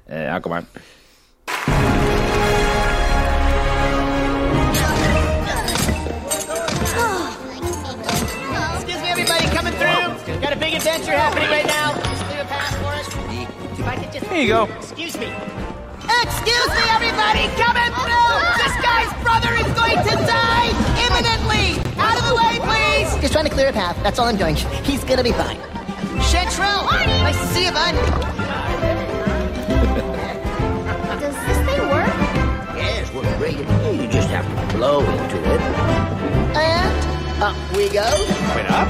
[0.08, 1.86] Her kommer den.
[7.66, 10.40] Excuse me, everybody coming through.
[10.40, 11.92] Got a big adventure happening right now.
[11.94, 13.06] Just clear a path for us.
[13.78, 14.26] If I could just.
[14.26, 14.64] Here you go.
[14.78, 15.26] Excuse me.
[16.06, 18.32] Excuse me, everybody coming through.
[18.62, 20.68] This guy's brother is going to die
[21.04, 21.66] imminently.
[21.98, 22.95] Out of the way, please.
[23.20, 23.96] Just trying to clear a path.
[24.02, 24.54] That's all I'm doing.
[24.84, 25.56] He's gonna be fine.
[26.30, 26.84] Chantrell,
[27.22, 27.94] nice to see you, bud.
[31.20, 32.14] Does this thing work?
[32.76, 33.58] Yes, works great.
[33.58, 35.60] You just have to blow into it.
[36.56, 38.04] And up we go.
[38.54, 38.88] Wait up.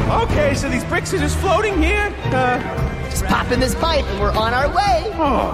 [0.10, 2.12] Okay, so these bricks are just floating here?
[2.26, 2.60] Uh,
[3.12, 5.04] Just pop in this pipe and we're on our way.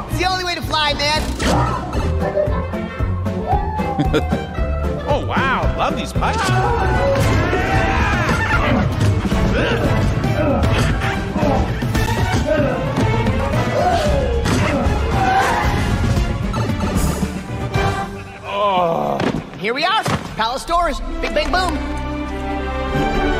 [0.10, 1.22] It's the only way to fly, man.
[5.10, 5.76] oh, wow.
[5.78, 6.40] Love these pipes.
[18.46, 19.18] oh.
[19.58, 20.04] Here we are.
[20.38, 21.02] Palace doors.
[21.22, 23.35] Big, bang, boom.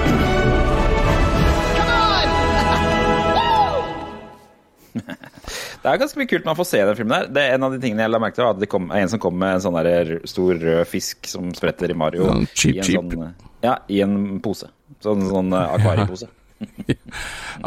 [5.86, 7.28] Det er ganske mye kult når man får se den filmen her.
[7.30, 9.12] Det er En av de tingene jeg la merke til, var at det kom, en
[9.12, 12.26] som kom med en sånn der stor rød fisk som spretter i Mario.
[12.32, 13.14] Sånn cheap, i en cheap.
[13.14, 14.72] Sånn, ja, i en pose.
[15.06, 16.32] Sånn, sånn eh, akvariepose.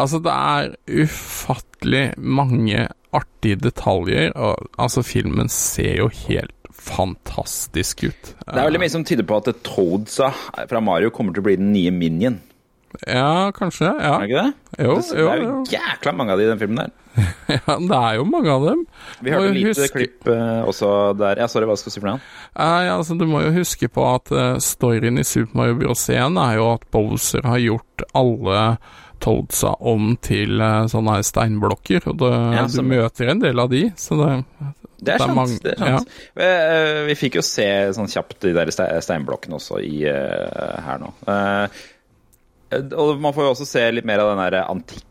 [0.00, 0.70] Altså, det er
[1.04, 8.32] ufattelig mange artige detaljer, og altså, filmen ser jo helt fantastisk ut.
[8.32, 10.32] Det er veldig mye som tyder på at Toadsa
[10.70, 12.40] fra Mario kommer til å bli den nye Minion.
[13.04, 13.90] Ja, kanskje.
[13.92, 14.16] Ja.
[14.16, 14.52] Er det ikke det?
[14.78, 15.58] Jo, det, det er jo jo.
[15.76, 16.94] jækla mange av de i den filmen der.
[17.56, 18.84] ja, det er jo mange av dem.
[19.24, 21.40] Vi hørte et lite huske- klipp uh, også der.
[21.42, 22.22] Ja, sorry, hva skal du si for noe?
[22.54, 26.06] Ja, altså, du må jo huske på at uh, storyen i Super Mario Bros.
[26.10, 28.62] 1 er jo at Bowser har gjort alle
[29.18, 33.66] Toadsa om til eh, sånne her steinblokker, og det, Ja, du møter en del av
[33.72, 35.34] de, så det Det er Det er sant.
[35.34, 36.12] mange- det er sant.
[36.38, 36.52] Ja.
[37.08, 41.10] Vi fikk jo se sånn kjapt de der ste- steinblokkene også i, her nå.
[42.70, 44.58] Eh, og man får jo også se litt mer av den der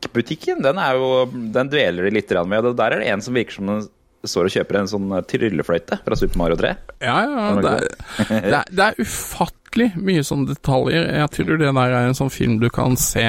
[0.07, 2.65] Shop-butikken, den, er jo, den dveler de litt med.
[2.65, 3.85] og Der er det en som virker som den
[4.27, 6.73] står og kjøper en sånn tryllefløyte fra Super Mario 3.
[7.05, 7.85] Ja, ja, det er,
[8.27, 11.05] det, er, det er ufattelig mye sånne detaljer.
[11.21, 13.25] Jeg tror det der er en sånn film du kan se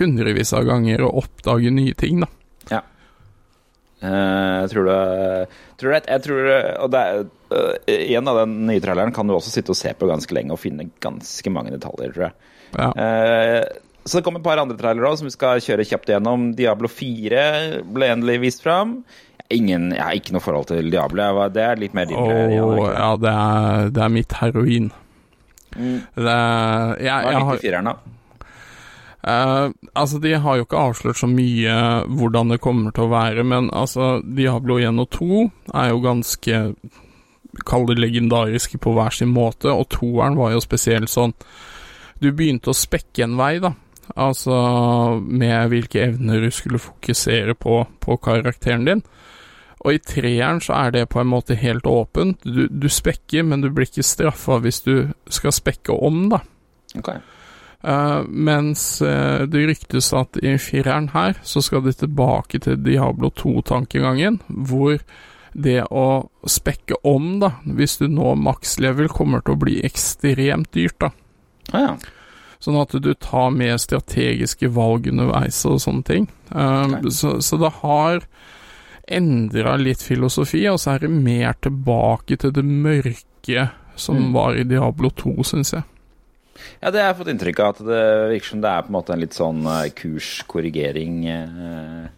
[0.00, 2.30] hundrevis av ganger og oppdage nye ting, da.
[2.70, 2.82] Ja.
[4.00, 5.00] Eh, jeg tror det,
[5.80, 7.26] tror det Jeg tror det, Og det er,
[7.84, 10.54] eh, en av den nye traileren kan du også sitte og se på ganske lenge
[10.54, 12.56] og finne ganske mange detaljer, tror jeg.
[12.76, 12.90] Ja.
[12.94, 13.64] Eh,
[14.04, 16.50] så det kom et par andre trailere også, som vi skal kjøre kjapt gjennom.
[16.56, 19.00] Diablo 4 ble endelig vist fram.
[19.50, 21.26] Ingen, jeg har ikke noe forhold til Diablo.
[21.36, 24.88] Var, det er litt mer din greie, Jan, ja, det er, det er mitt heroin.
[25.76, 25.98] Mm.
[26.14, 26.38] Det
[27.06, 28.16] jeg, Hva er midt i fireren, da?
[29.20, 31.74] Uh, altså, de har jo ikke avslørt så mye
[32.08, 35.42] hvordan det kommer til å være, men altså, Diablo 1 og 2
[35.74, 36.62] er jo ganske
[37.66, 41.34] Kall det legendariske på hver sin måte, og toeren var jo spesielt sånn
[42.20, 43.74] Du begynte å spekke en vei, da.
[44.20, 44.54] Altså
[45.22, 49.02] med hvilke evner du skulle fokusere på på karakteren din.
[49.80, 52.42] Og i treeren så er det på en måte helt åpent.
[52.44, 54.94] Du, du spekker, men du blir ikke straffa hvis du
[55.32, 56.42] skal spekke om, da.
[57.00, 57.14] Ok.
[57.80, 63.30] Uh, mens uh, det ryktes at i fireren her så skal de tilbake til Diablo
[63.32, 64.36] 2-tankegangen,
[64.68, 64.98] hvor
[65.56, 70.68] det å spekke om, da, hvis du når maks level, kommer til å bli ekstremt
[70.76, 71.10] dyrt, da.
[71.72, 71.96] Ah, ja.
[72.60, 76.26] Sånn at du tar med strategiske valg underveis og sånne ting.
[76.50, 77.10] Um, okay.
[77.10, 78.20] så, så det har
[79.10, 84.32] endra litt filosofi, og så er det mer tilbake til det mørke som Mm.
[84.32, 85.82] var i Diablo 2, syns jeg.
[86.82, 87.68] Ja, det har jeg fått inntrykk av.
[87.74, 88.04] At det
[88.34, 91.26] virker som det er på en måte en litt sånn eh, kurskorrigering.
[91.28, 92.08] eh,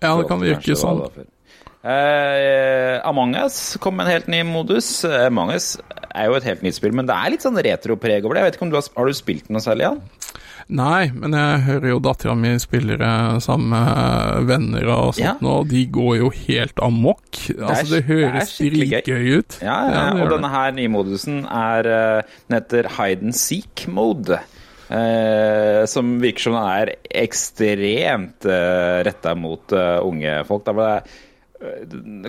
[0.00, 1.02] Ja, det kan virke sånn.
[1.82, 1.94] Det.
[1.94, 5.04] Eh, Among Us kom med en helt ny modus.
[5.04, 5.76] Eh, Among Us
[6.14, 8.42] er jo et helt nytt spill, men det er litt sånn retropreg over det.
[8.42, 10.00] Jeg vet ikke om du har, har du spilt noe særlig, Jan?
[10.68, 13.00] Nei, men jeg hører jo dattera mi spiller
[13.40, 15.48] sammen med venner og sånt Ja.
[15.48, 17.24] og de går jo helt amok.
[17.56, 19.56] altså, det høres dritgøy ut.
[19.64, 20.22] Ja, ja, ja.
[20.26, 24.42] og denne her nye modusen er eh, Den heter hide and seek mode.
[24.90, 26.92] eh, som virker som den er
[27.24, 30.64] ekstremt uh, retta mot uh, unge folk.
[30.68, 31.16] Da, var det, eh,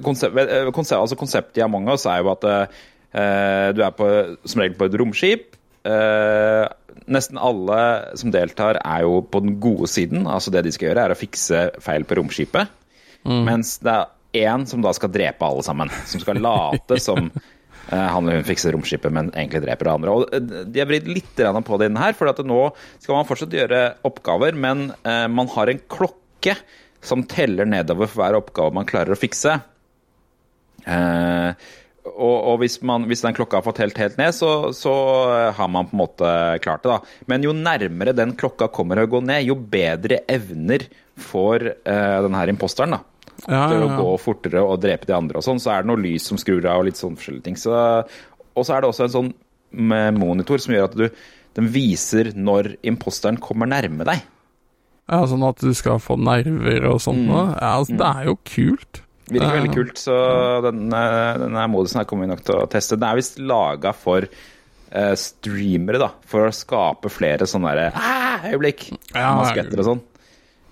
[0.05, 4.09] konsept, eh, konsept, altså konseptet i Among us er jo at eh, du er på,
[4.45, 5.55] som regel på et romskip.
[5.89, 6.65] Eh,
[7.09, 7.79] nesten alle
[8.19, 10.27] som deltar, er jo på den gode siden.
[10.27, 12.75] Altså Det de skal gjøre, er å fikse feil på romskipet.
[13.27, 15.91] Mens det er én som da skal drepe alle sammen.
[16.09, 20.15] Som skal late som eh, han eller hun fikser romskipet, men egentlig dreper det andre.
[20.15, 22.61] Og eh, De har vridd litt på det inne her, for at nå
[22.99, 26.55] skal man fortsatt gjøre oppgaver, men eh, man har en klokke
[27.05, 29.59] som teller nedover for hver oppgave man klarer å fikse.
[30.85, 31.67] Eh,
[32.09, 34.93] og, og hvis, man, hvis den klokka har fått helt helt ned, så, så
[35.55, 36.31] har man på en måte
[36.63, 36.95] klart det.
[36.95, 37.23] da.
[37.31, 40.88] Men jo nærmere den klokka kommer å gå ned, jo bedre evner
[41.19, 42.97] får eh, denne imposteren.
[42.97, 43.03] da.
[43.45, 45.62] Ja, Til ja, å gå fortere og drepe de andre og sånn.
[45.63, 47.59] Så er det noe lys som skrur av og litt sånn forskjellige ting.
[47.59, 47.75] Så,
[48.51, 49.31] og så er det også en sånn
[49.69, 51.05] med monitor som gjør at du,
[51.59, 54.25] den viser når imposteren kommer nærme deg.
[55.10, 57.56] Ja, sånn at du skal få nerver og sånt Mm.
[57.58, 59.02] Ja, altså, det er jo kult.
[59.30, 60.15] Virker veldig kult, så
[60.65, 61.02] denne,
[61.38, 62.98] denne modusen her kommer vi nok til å teste.
[62.98, 66.10] Den er visst laga for uh, streamere, da.
[66.30, 68.88] For å skape flere sånne derre «Ah, øyeblikk.
[69.13, 70.02] Ja, Masketter og sånn.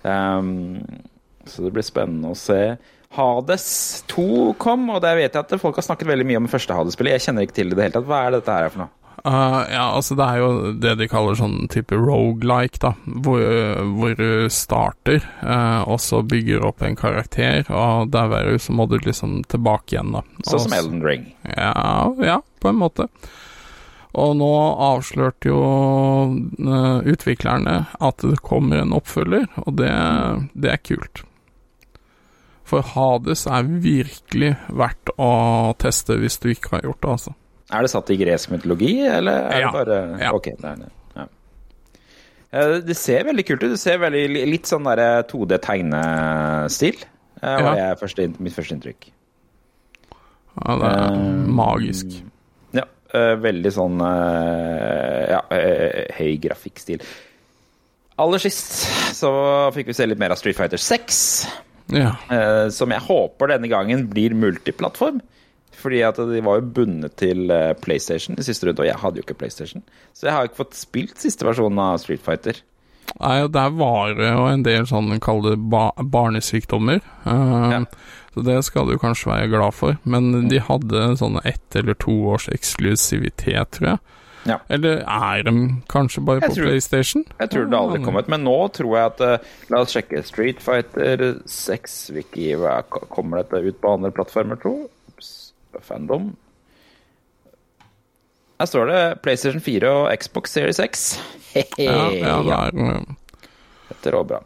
[0.07, 1.03] Um,
[1.45, 2.77] så det blir spennende å se.
[3.17, 3.67] Hades
[4.11, 6.75] 2 kom, og der vet jeg at folk har snakket veldig mye om det første
[6.75, 7.17] Hades-spillet.
[7.17, 8.09] Jeg kjenner ikke til det i det hele tatt.
[8.09, 8.91] Hva er dette her for noe?
[9.25, 12.93] Uh, ja, altså det er jo det de kaller sånn type rogelike, da.
[13.25, 13.41] Hvor,
[13.97, 18.99] hvor du starter, uh, og så bygger opp en karakter, og der så må du
[19.01, 20.23] liksom tilbake igjen, da.
[20.45, 21.27] Sånn som Elden Ring.
[21.49, 23.09] Ja, ja, på en måte.
[24.17, 24.51] Og nå
[24.87, 29.91] avslørte jo uh, utviklerne at det kommer en oppfølger, og det,
[30.53, 31.25] det er kult.
[32.67, 35.31] For Hades er virkelig verdt å
[35.79, 37.35] teste hvis du ikke har gjort det, altså.
[37.71, 39.71] Er det satt i gresk mytologi, eller er Ja.
[39.71, 40.31] det bare Ja.
[40.33, 40.89] Ok, det det.
[41.17, 41.25] Ja.
[42.53, 43.71] Eh, Det ser veldig kult ut.
[43.71, 46.97] Det ser veldig litt sånn derre 2D-tegnestil.
[47.41, 47.95] Det var Ja.
[47.95, 49.11] første, mitt første inntrykk.
[50.65, 52.21] Ja, det er Eh, magisk.
[52.73, 57.01] Ja, eh, veldig sånn eh, Ja, eh, høy grafikkstil.
[58.17, 61.47] Aller sist så fikk vi se litt mer av Street Fighter 6.
[61.89, 62.15] Ja.
[62.29, 65.21] eh, som jeg håper denne gangen blir multiplattform.
[65.77, 69.19] Fordi at de var jo bundet til eh, PlayStation i siste runde, og jeg hadde
[69.21, 69.83] jo ikke PlayStation.
[70.17, 72.63] Så jeg har ikke fått spilt siste versjonen av Street Fighter.
[73.21, 76.99] Nei, og der var det jo en del sånn kall det ba barnesykdommer.
[77.27, 77.83] Uh, Ja.
[78.37, 79.95] Så det skal du kanskje være glad for.
[80.05, 83.99] Men de hadde sånne ett eller to års eksklusivitet, tror jeg.
[84.47, 84.59] Ja.
[84.69, 85.53] Eller er de
[85.91, 87.23] kanskje bare Jeg på tror- PlayStation?
[87.39, 90.21] Jeg tror det aldri kom ut, men nå tror jeg at uh, La oss sjekke.
[90.23, 92.53] Street Fighter 6 Wiki,
[93.09, 94.89] Kommer dette ut på andre plattformer, tro?
[95.85, 96.31] Fandom.
[98.57, 101.07] Her står det PlayStation 4 og Xbox Series X.
[101.53, 101.63] Ja,
[102.17, 103.17] ja, det
[103.87, 104.43] Dette er også bra.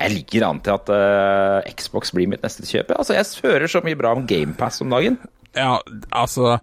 [0.00, 2.94] Jeg ligger an til at uh, Xbox blir mitt neste kjøp.
[2.96, 5.18] Altså, Jeg hører så mye bra om GamePass om dagen.
[5.56, 5.78] Ja,
[6.14, 6.58] altså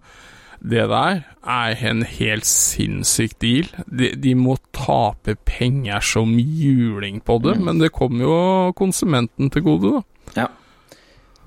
[0.57, 3.67] Det der er en helt sinnssyk deal.
[3.85, 9.63] De, de må tape penger som juling på det, men det kommer jo konsumenten til
[9.63, 10.41] gode, da.
[10.41, 10.47] Ja.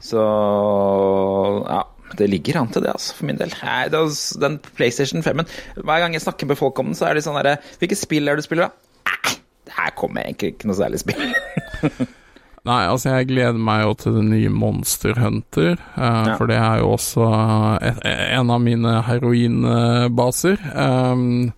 [0.00, 0.22] Så
[1.66, 1.82] ja.
[2.18, 3.52] Det ligger an til det, altså, for min del.
[3.62, 3.88] Nei,
[4.42, 5.46] den PlayStation 5-en
[5.84, 8.26] Hver gang jeg snakker med folk om den, så er de sånn derre Hvilke spill
[8.28, 9.10] er det du spiller, da?
[9.10, 9.36] Nei,
[9.76, 11.20] her kommer egentlig ikke noe særlig spill.
[12.68, 16.34] Nei, altså jeg gleder meg jo til det nye Monster Hunter, eh, Ja.
[16.36, 17.28] for det er jo også
[17.88, 20.58] et, en av mine heroinbaser.
[20.76, 21.52] Um,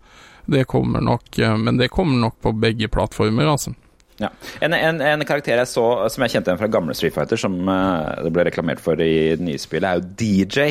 [0.47, 3.75] det kommer nok eh, Men det kommer nok på begge plattformer, altså.
[4.23, 4.29] Ja.
[4.63, 7.57] En, en, en karakter jeg så som jeg kjente igjen fra gamle Street Fighter, som
[7.69, 10.67] eh, det ble reklamert for i det nye spillet, er jo DJ.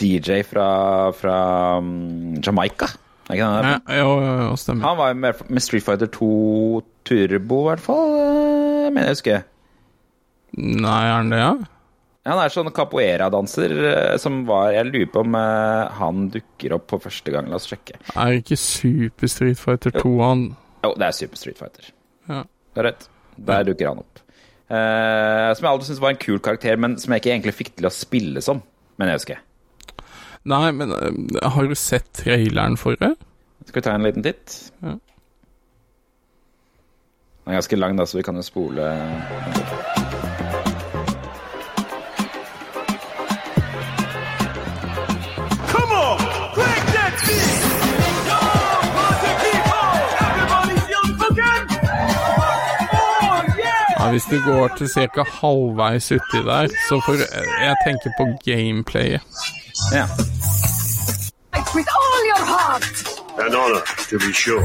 [0.00, 0.66] DJ fra,
[1.14, 1.36] fra
[1.78, 2.88] um, Jamaica.
[3.30, 3.70] Er ikke det?
[3.90, 4.10] Ja, jo,
[4.50, 4.86] jo, stemmer.
[4.86, 6.28] Han var jo med, med Street Fighter 2
[7.06, 8.12] Turbo, i hvert fall.
[8.18, 9.46] eh, Jeg mener jeg husker.
[10.56, 11.54] Nei, er han det, ja?
[12.26, 16.88] Han er sånn capoeira-danser eh, som var Jeg lurer på om eh, han dukker opp
[16.90, 17.46] på første gang.
[17.52, 18.00] La oss sjekke.
[18.18, 20.42] Er ikke Super Street Fighter 2 han
[20.82, 21.92] Jo, det er Super Street Fighter.
[22.30, 22.40] Ja.
[22.76, 23.06] Du har rett.
[23.48, 24.18] Der dukker han opp.
[24.68, 27.70] Uh, som jeg alltid syntes var en kul karakter, men som jeg ikke egentlig fikk
[27.78, 28.60] til å spille som.
[29.00, 29.40] Men jeg husker.
[30.52, 33.14] Nei, men uh, har du sett traileren for det?
[33.64, 34.58] Skal vi ta en liten titt?
[34.84, 34.98] Ja.
[37.46, 38.92] Den er ganske lang, da, så vi kan jo spole
[54.06, 55.22] Ja, Hvis du går til ca.
[55.40, 57.14] halvveis uti der, så får
[57.66, 59.20] jeg tenker på gameplayet.
[59.92, 60.06] Ja.
[61.74, 62.84] With all your heart!
[63.38, 64.62] An honor, to be sure.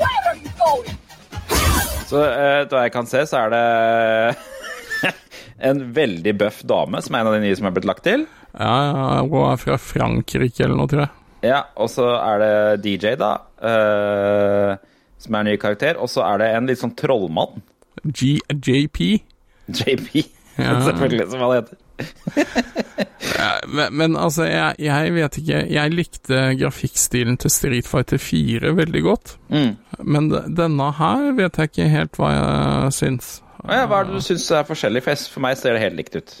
[0.00, 0.98] Where are you going?
[2.06, 4.36] Så uh, etter hva jeg kan se, så er det
[5.62, 8.26] en veldig bøff dame som er en av de nye som er blitt lagt til.
[8.52, 11.12] Ja, ja, hun er fra Frankrike eller noe, tror jeg.
[11.42, 12.52] Ja, og så er det
[12.84, 13.32] DJ, da.
[13.58, 14.76] Uh,
[15.22, 15.98] som er en ny karakter.
[16.02, 17.62] Og så er det en litt sånn trollmann.
[18.04, 19.00] G JP.
[19.72, 20.08] JP,
[20.60, 20.76] Ja.
[20.84, 21.78] selvfølgelig, som han heter.
[23.72, 29.02] Men, men altså, jeg, jeg vet ikke Jeg likte grafikkstilen til Street Fighter 4 veldig
[29.06, 29.34] godt.
[29.52, 29.76] Mm.
[30.02, 33.30] Men denne her vet jeg ikke helt hva jeg syns.
[33.68, 35.04] Ja, hva er det du syns er forskjellig?
[35.06, 36.32] For, for meg ser det helt likt ut.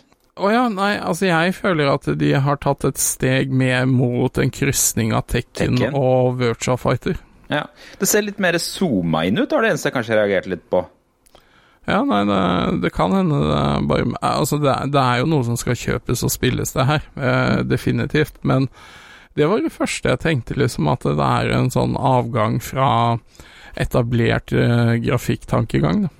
[0.42, 4.50] Å ja, nei, altså jeg føler at de har tatt et steg mer mot en
[4.50, 5.98] krysning av Tekken, Tekken.
[5.98, 7.20] og Virtua Fighter.
[7.52, 7.66] Ja.
[8.00, 10.80] Det ser litt mer zooma inn ut, var det eneste jeg kanskje reagerte litt på.
[11.84, 12.40] Ja, nei, det,
[12.84, 16.22] det kan hende det er bare Altså, det, det er jo noe som skal kjøpes
[16.24, 17.06] og spilles, det her.
[17.18, 18.38] Eh, definitivt.
[18.46, 18.70] Men
[19.36, 22.88] det var det første jeg tenkte, liksom, at det er en sånn avgang fra
[23.80, 26.06] etablert eh, grafikktankegang.
[26.06, 26.14] Da.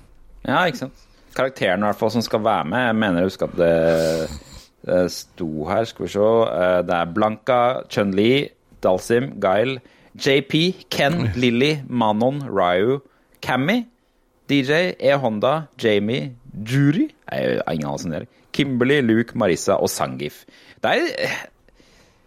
[0.47, 1.03] Ja, ikke sant.
[1.35, 4.39] Karakteren i hvert fall som skal være med, jeg mener jeg husker at det,
[4.85, 6.19] det sto her, skal vi se.
[6.59, 8.49] eh, Det er Blanka, Chun-Li,
[8.83, 9.79] Dalsim, Guile,
[10.13, 10.53] JP,
[10.93, 12.99] Ken, Lilly, Manon, Ryu,
[13.41, 13.79] Cammy,
[14.51, 18.25] DJ, E-Honda, Jamie, Jury Jeg har ingen anelse om det er.
[18.53, 20.43] Kimberly, Luke, Marissa og Sangif.
[20.83, 21.31] Det er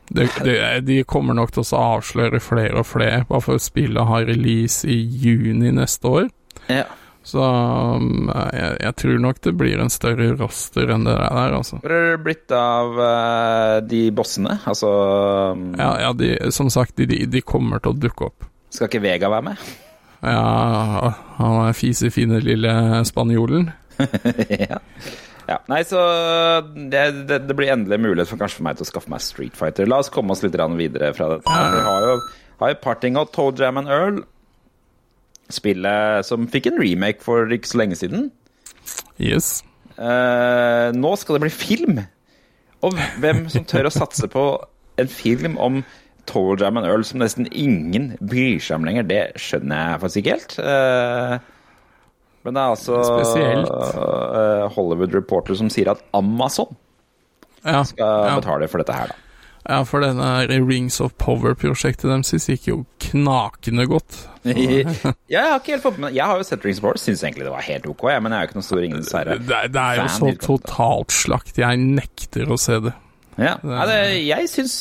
[0.09, 4.27] Det, det, de kommer nok til å avsløre flere og flere, bare for spillet har
[4.29, 6.29] release i juni neste år.
[6.69, 6.85] ja.
[7.27, 11.81] Så um, jeg, jeg tror nok det blir en større roster enn det der, altså.
[11.83, 14.61] Hvor er det blitt av uh, de bossene?
[14.62, 14.91] Altså
[15.74, 18.47] Ja, ja de, som sagt, de, de kommer til å dukke opp.
[18.70, 19.66] Skal ikke Vega være med?
[20.22, 22.72] Ja, han er fisefine lille
[23.09, 23.72] spanjolen.
[24.70, 24.79] ja.
[25.49, 25.59] ja.
[25.70, 26.01] Nei, så
[26.62, 29.59] det, det, det blir endelig mulighet for kanskje for meg til å skaffe meg Street
[29.59, 29.91] Fighter.
[29.91, 31.59] La oss komme oss litt videre fra dette.
[31.74, 32.16] Vi har jo,
[32.62, 34.24] har jo Parting og Toe Jam and Earl.
[35.53, 38.30] Spillet som fikk en remake for ikke så lenge siden.
[39.22, 39.61] Yes.
[39.97, 42.01] Uh, nå skal det bli film.
[42.84, 44.47] Og hvem som tør å satse på
[45.01, 45.80] en film om
[46.26, 50.22] Toe Jam and Earl som nesten ingen bryr seg om lenger, det skjønner jeg faktisk
[50.22, 50.57] ikke helt.
[50.59, 51.38] Uh,
[52.47, 52.99] men det er altså
[53.42, 56.76] eh, Hollywood Reporter som sier at Amazon
[57.64, 58.36] Ja, skal ja.
[58.38, 59.26] betale for dette her, da.
[59.67, 64.21] Ja, for denne Rings of Power-prosjektet deres gikk jo knakende godt.
[64.47, 64.55] ja,
[65.27, 67.49] jeg har ikke helt fått med Jeg har jo sett Rings of Power, syns egentlig
[67.49, 69.41] det var helt ok, men jeg er jo ikke noen stor Ringenes herre.
[69.43, 71.59] Det, det er jo så totalt slakt.
[71.59, 72.95] Jeg nekter å se det.
[73.37, 74.79] Ja, Nei, det, jeg syns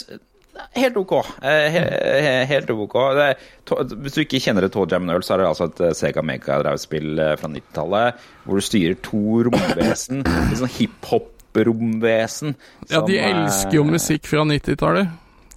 [0.75, 1.13] Helt ok.
[1.43, 1.81] Eh, he,
[2.23, 2.95] he, helt ok.
[3.17, 3.25] Det,
[4.03, 6.23] hvis du ikke kjenner det Toe Jam Earl, så er det altså et eh, Sega
[6.25, 10.23] Mega Drive-spill eh, fra 90-tallet hvor du styrer to romvesen.
[10.23, 10.71] Litt sånn
[11.55, 12.55] hiphop-romvesen.
[12.89, 15.07] Ja, de eh, elsker jo musikk fra 90-tallet.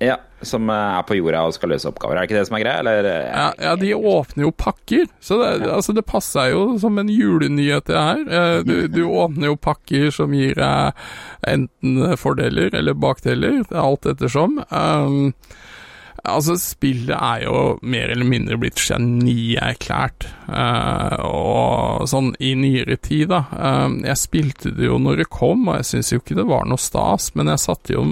[0.00, 2.16] Ja, som eh, er på jorda og skal løse oppgaver.
[2.16, 3.08] Er det ikke det som er greia, eller?
[3.10, 7.08] eh, Ja, ja, de åpner jo pakker, så det, altså det passer jo som en
[7.10, 8.22] julenyhet det her.
[8.28, 10.92] Eh, Du, du åpner jo pakker som gir deg
[11.46, 14.60] enten fordeler eller bakdeler, alt ettersom.
[14.70, 15.32] Um,
[16.30, 23.28] altså, spillet er jo mer eller mindre blitt genierklært, uh, og sånn i nyere tid,
[23.32, 23.42] da.
[23.52, 26.68] Uh, jeg spilte det jo når det kom, og jeg syns jo ikke det var
[26.68, 28.06] noe stas, men jeg satte jo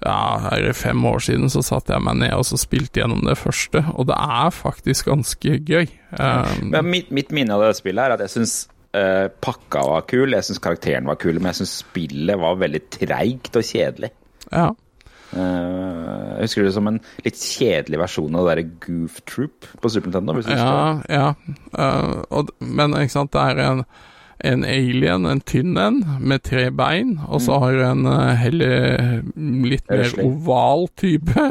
[0.00, 3.20] ja, her er fem år siden så satte jeg meg ned og så spilte gjennom
[3.26, 5.90] det første, og det er faktisk ganske gøy.
[6.16, 8.54] Um, Men mitt, mitt minne av det spillet er at jeg syns
[8.96, 12.82] uh, pakka var kul, jeg syns karakteren var kul, men jeg syns spillet var veldig
[12.96, 14.14] treigt og kjedelig.
[14.48, 14.70] ja.
[15.30, 19.90] Eh, jeg husker det som en litt kjedelig versjon av det derre Goof Troop på
[19.92, 20.38] Super Nintendo.
[20.50, 21.26] Ja, ja.
[21.76, 23.82] Uh, og, men ikke sant, det er en,
[24.50, 29.20] en alien, en tynn en, med tre bein, og så har du en uh, heller
[29.36, 31.46] litt mer oval type.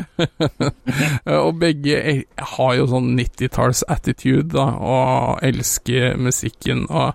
[1.39, 2.25] Og begge er,
[2.55, 7.13] har jo sånn 90-talls attitude, da, og elsker musikken og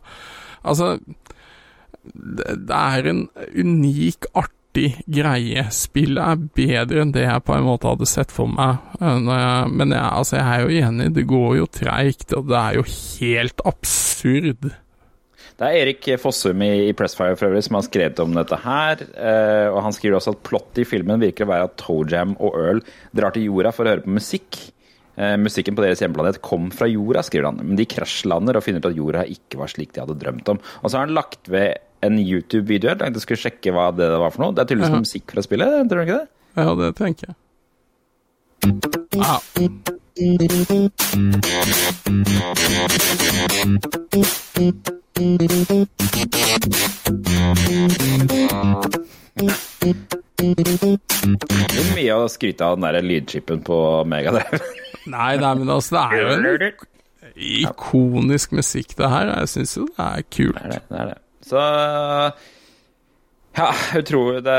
[0.64, 0.94] Altså,
[2.08, 3.18] det, det er en
[3.52, 5.64] unik, artig greie.
[5.74, 8.80] Spillet er bedre enn det jeg på en måte hadde sett for meg.
[9.00, 12.80] eh, men jeg, altså, jeg er jo enig, det går jo treigt, og det er
[12.80, 14.72] jo helt absurd.
[15.54, 19.04] Det er Erik Fossum i, i Pressfire for øvrig som har skrevet om dette her.
[19.14, 22.56] eh, og Han skriver også at plottet i filmen virker å være at Tojam og
[22.58, 22.82] Earl
[23.14, 24.58] drar til jorda for å høre på musikk.
[25.14, 28.82] Eh, musikken på deres hjemplanet kom fra jorda, skriver han, men de krasjlander og finner
[28.82, 30.58] ut at jorda ikke var slik de hadde drømt om.
[30.82, 34.08] Og så har han lagt ved en YouTube-video Jeg tenkte jeg skulle sjekke hva det
[34.20, 34.54] var for noe.
[34.54, 35.02] Det er tydeligvis Ja.
[35.06, 36.28] musikk fra spillet, tror du ikke det?
[36.56, 37.36] Ja, det tenker jeg.
[39.20, 39.40] Ah.
[50.44, 53.78] Det er mye å skryte av den der lydchipen på
[54.08, 54.60] Megadrive.
[55.10, 56.72] Nei, nei, men altså, det er jo en
[57.34, 59.32] ikonisk musikk, det her.
[59.40, 60.58] Jeg syns jo det er kult.
[60.58, 60.82] Det er det.
[60.88, 61.18] det, er det.
[61.44, 61.60] Så
[63.54, 64.54] ja, jeg tror det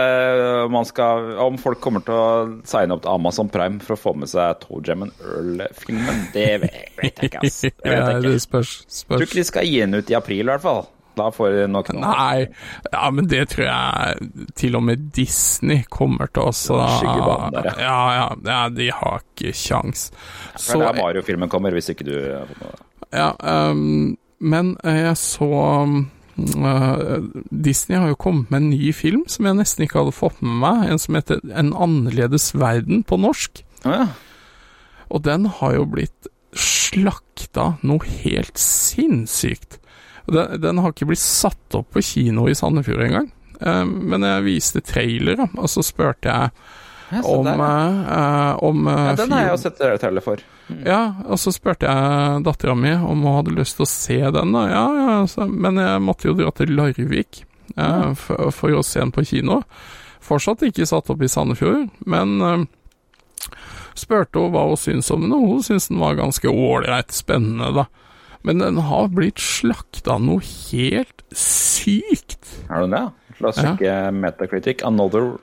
[0.71, 2.27] man skal Om folk kommer til å
[2.67, 6.47] signe opp til Amazon Prime for å få med seg Toe Jam and Earl-filmen, det
[6.63, 7.57] vet jeg ikke, ass.
[7.65, 8.43] Det vet Ja, jeg ikke.
[8.47, 8.75] spørs.
[8.87, 9.17] spørs.
[9.17, 10.85] tror ikke de skal gi den ut i april, i hvert fall.
[11.15, 12.03] Da får de nok noe.
[12.11, 12.47] Nei,
[12.91, 16.65] ja, men det tror jeg til og med Disney kommer til oss.
[16.71, 16.89] Ja,
[17.55, 17.75] der, ja.
[17.79, 20.09] ja, ja, ja, de har ikke kjangs.
[20.59, 22.17] For det er Mario-filmen kommer, hvis ikke du.
[23.15, 25.49] Ja, um, men jeg så
[26.35, 30.57] Disney har jo kommet med en ny film som jeg nesten ikke hadde fått med
[30.63, 30.81] meg.
[30.91, 33.63] En som heter En annerledes verden på norsk.
[33.85, 34.09] Ja.
[35.07, 39.79] Og den har jo blitt slakta noe helt sinnssykt.
[40.25, 43.29] Den, den har ikke blitt satt opp på kino i Sandefjord engang.
[43.61, 46.51] Eh, men jeg viste trailer, og så spurte jeg
[47.23, 50.43] om, uh, eh, om uh, ja, den har jeg jo sett trailer for.
[50.85, 54.55] ja, og så spurte jeg dattera mi om hun hadde lyst til å se den,
[54.55, 54.63] da.
[54.71, 57.43] Ja, ja, så, men jeg måtte jo dra til Larvik
[57.75, 59.61] eh, for, for å se den på kino.
[60.25, 62.63] Fortsatt ikke satt opp i Sandefjord, men uh,
[63.97, 67.71] spurte hun hva hun syntes om den, og hun syntes den var ganske ålreit, spennende,
[67.83, 67.87] da.
[68.45, 72.45] Men den har blitt slakta noe helt sykt.
[72.69, 73.05] Er den det?
[73.41, 74.11] La oss Ja.
[74.13, 74.83] Metacritic.
[74.85, 75.37] Another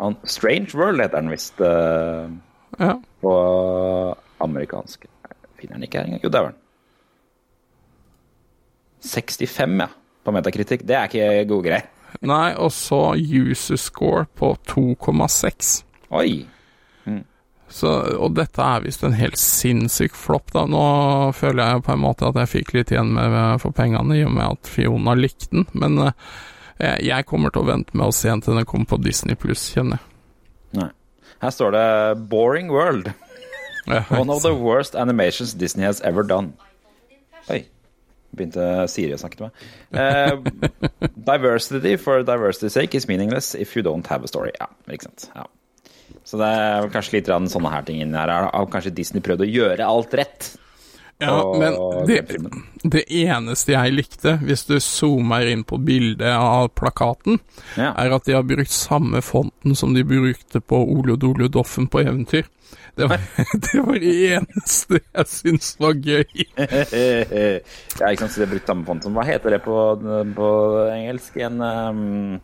[0.00, 2.30] An Strange World heter den visst uh,
[2.80, 2.94] Ja.
[3.20, 3.32] på
[4.40, 5.04] amerikansk.
[5.60, 6.22] Finner den ikke her engang.
[6.24, 6.54] Jo, den.
[9.04, 9.88] 65, ja.
[10.24, 10.82] På metakritikk.
[10.88, 11.88] Det er ikke gode greier.
[12.26, 15.70] Nei, og så user score på 2,6.
[16.16, 16.32] Oi.
[17.70, 17.86] Så,
[18.18, 20.64] og dette er visst en helt sinnssyk flopp, da.
[20.66, 20.80] Nå
[21.38, 24.32] føler jeg på en måte at jeg fikk litt igjen med, for pengene i og
[24.34, 26.16] med at Fiona likte den, men eh,
[26.80, 29.38] jeg, jeg kommer til å vente med å se den til den kommer på Disney
[29.38, 30.06] pluss, kjenner jeg.
[30.80, 30.90] Nei.
[31.40, 31.84] Her står det
[32.28, 33.12] 'Boring World'.
[34.10, 36.52] One of the worst animations Disney has ever done.
[37.50, 37.64] Oi.
[38.36, 39.64] Begynte Siri å snakke til meg.
[39.90, 41.00] Uh,
[41.32, 44.52] diversity for diversity's sake is meaningless if you don't have a story.
[44.60, 45.30] Ja, ikke sant.
[45.34, 45.48] Ja.
[46.24, 48.30] Så det er kanskje litt sånne her ting inni her.
[48.52, 50.52] Har kanskje Disney prøvd å gjøre alt rett?
[51.20, 51.74] Ja, men
[52.08, 52.22] det,
[52.82, 57.40] det eneste jeg likte, hvis du zoomer inn på bildet av plakaten,
[57.76, 57.92] Ja.
[57.92, 62.00] er at de har brukt samme fonten som de brukte på Ole Dole Doffen på
[62.00, 62.48] eventyr.
[62.96, 63.20] Det var
[63.66, 66.24] det, var det eneste jeg syntes var gøy.
[66.56, 69.14] ja, ikke sant, så de har brukt samme fonten.
[69.16, 69.76] Hva heter det på,
[70.36, 70.48] på
[70.94, 71.36] engelsk?
[71.46, 72.40] En um,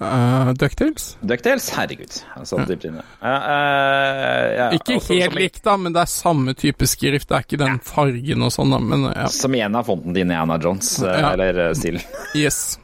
[0.00, 1.10] Uh, Ducktales?
[1.20, 1.66] Ducktails?
[1.76, 2.14] Herregud.
[2.38, 3.02] Altså, dypt inne.
[3.20, 7.28] Ja, eh, ja, Ikke også helt likt, da, men det er samme type skrift.
[7.28, 9.26] Det er ikke den fargen og sånn, da, men ja.
[9.34, 11.34] Som igjen har fonten i Anna eh, Ja.
[11.34, 12.00] eller eh, stilen.
[12.40, 12.78] Yes.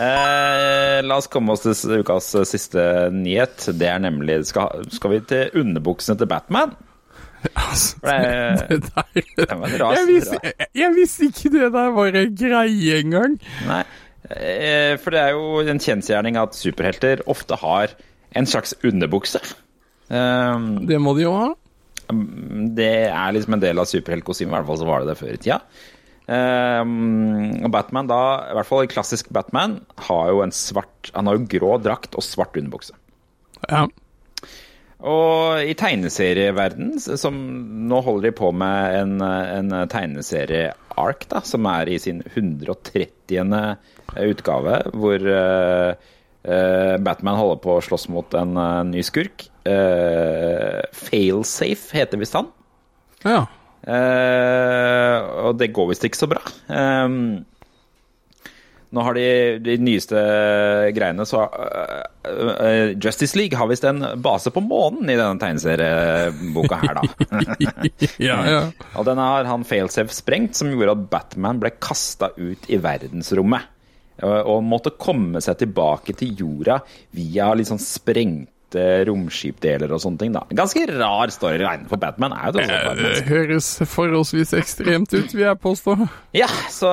[0.00, 3.68] uh, la oss komme oss til ukas eh, siste nyhet.
[3.76, 6.72] Det er nemlig Skal, skal vi til underbuksene til Batman?
[7.52, 13.00] Altså, det- det der jeg, visste, jeg, jeg visste ikke det der var en greie
[13.02, 13.36] engang.
[14.30, 17.92] Eh, for det er jo en kjensgjerning at superhelter ofte har
[18.34, 19.42] en slags underbukse.
[20.08, 21.50] Eh, Det må de jo ha.
[22.76, 25.34] det er liksom en del av superheltkostymet, i hvert fall så var det det før
[25.36, 25.60] i tida.
[26.24, 31.36] Um, og Batman da, i hvert fall klassisk Batman, har jo en svart Han har
[31.36, 32.94] jo grå drakt og svart underbukse.
[33.68, 33.82] Ja.
[35.04, 37.36] Og i tegneserieverden, som
[37.90, 39.74] nå holder de på med en, en
[40.94, 43.76] tegneserie-ark, da, som er i sin 130.
[44.16, 45.94] utgave, hvor eh,
[46.44, 49.48] eh, Batman holder på å slåss mot en eh, ny skurk.
[50.92, 52.46] Failsafe heter visst han.
[53.24, 53.46] ja.
[55.44, 56.40] Og det går visst ikke så bra.
[58.94, 60.16] Nå har de de nyeste
[60.96, 61.48] greiene, så
[63.00, 67.02] Justice League har visst en base på månen i denne tegneserieboka her, da.
[68.28, 68.62] ja, ja.
[68.96, 73.68] og den har han Failsafe sprengt, som gjorde at Batman ble kasta ut i verdensrommet.
[74.22, 76.80] eh, Og måtte komme seg tilbake til jorda
[77.18, 77.82] via litt sånn
[78.74, 80.32] sprengte romskipdeler og sånne ting.
[80.34, 85.34] da Ganske rar storyline, for Batman er jo alt bare Det høres forholdsvis ekstremt ut,
[85.34, 85.96] vil jeg påstå.
[86.34, 86.90] Ja, så,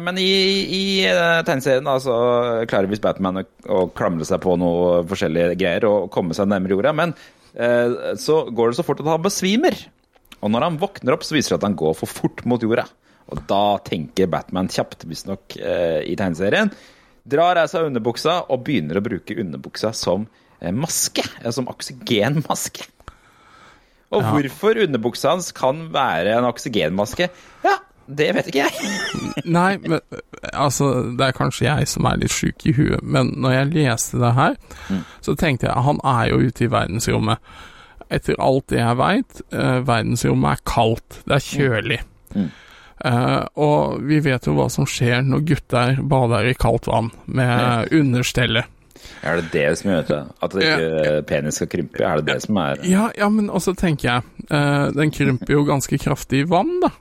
[0.00, 0.28] men i,
[0.68, 5.56] i eh, tegneserien da, så klarer visst Batman å, å klamre seg på noe forskjellige
[5.60, 7.14] greier og komme seg nærmere jorda, men
[7.54, 9.78] eh, så går det så fort at han besvimer.
[10.42, 12.88] Og når han våkner opp, så viser det at han går for fort mot jorda.
[13.32, 16.72] Og da tenker Batman kjapt, visstnok, eh, i tegneserien.
[17.22, 21.24] Drar av seg underbuksa og begynner å bruke underbuksa som eh, maske.
[21.42, 22.86] eh, Som oksygenmaske.
[24.12, 24.30] Og Ja.
[24.30, 27.28] hvorfor underbuksa hans kan være en oksygenmaske,
[27.64, 27.76] ja,
[28.14, 28.72] det vet ikke jeg.
[29.46, 30.00] Nei, men
[30.52, 34.20] altså, det er kanskje jeg som er litt sjuk i huet, men når jeg leste
[34.20, 34.56] det her,
[35.24, 37.38] så tenkte jeg han er jo ute i verdensrommet.
[38.12, 42.00] Etter alt det jeg veit, eh, verdensrommet er kaldt, det er kjølig.
[43.04, 47.88] Eh, og vi vet jo hva som skjer når gutter bader i kaldt vann med
[47.96, 48.68] understellet.
[49.22, 50.20] Er det det som gjør det?
[50.42, 52.02] At det ikke penis skal krympe?
[52.04, 55.64] Er det det som er Ja, ja, men også tenker jeg uh, Den krymper jo
[55.68, 56.92] ganske kraftig i vann, da.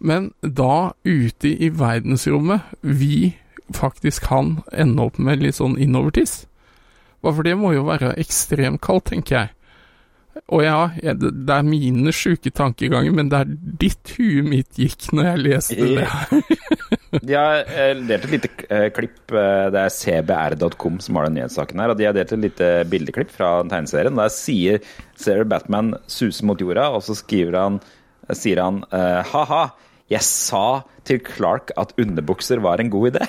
[0.00, 3.36] Men da, ute i verdensrommet, vi
[3.76, 6.46] faktisk kan ende opp med litt sånn innovertiss.
[7.20, 9.52] For det må jo være ekstremt kaldt, tenker jeg.
[10.48, 13.52] Og ja, det er mine sjuke tankeganger, men det er
[13.82, 16.08] ditt huet mitt gikk når jeg leste det.
[17.10, 21.40] De har eh, delt et lite eh, klipp, eh, det er cbr.com som har den
[21.40, 24.18] nyhetssaken her, og de har delt et lite bildeklipp fra tegneserien.
[24.18, 24.78] Der sier,
[25.18, 27.18] Sarah Batman 'suser mot jorda, og så
[27.56, 27.80] han,
[28.30, 29.64] sier han ha-ha,
[30.10, 33.26] jeg sa til Clark at underbukser var en god idé.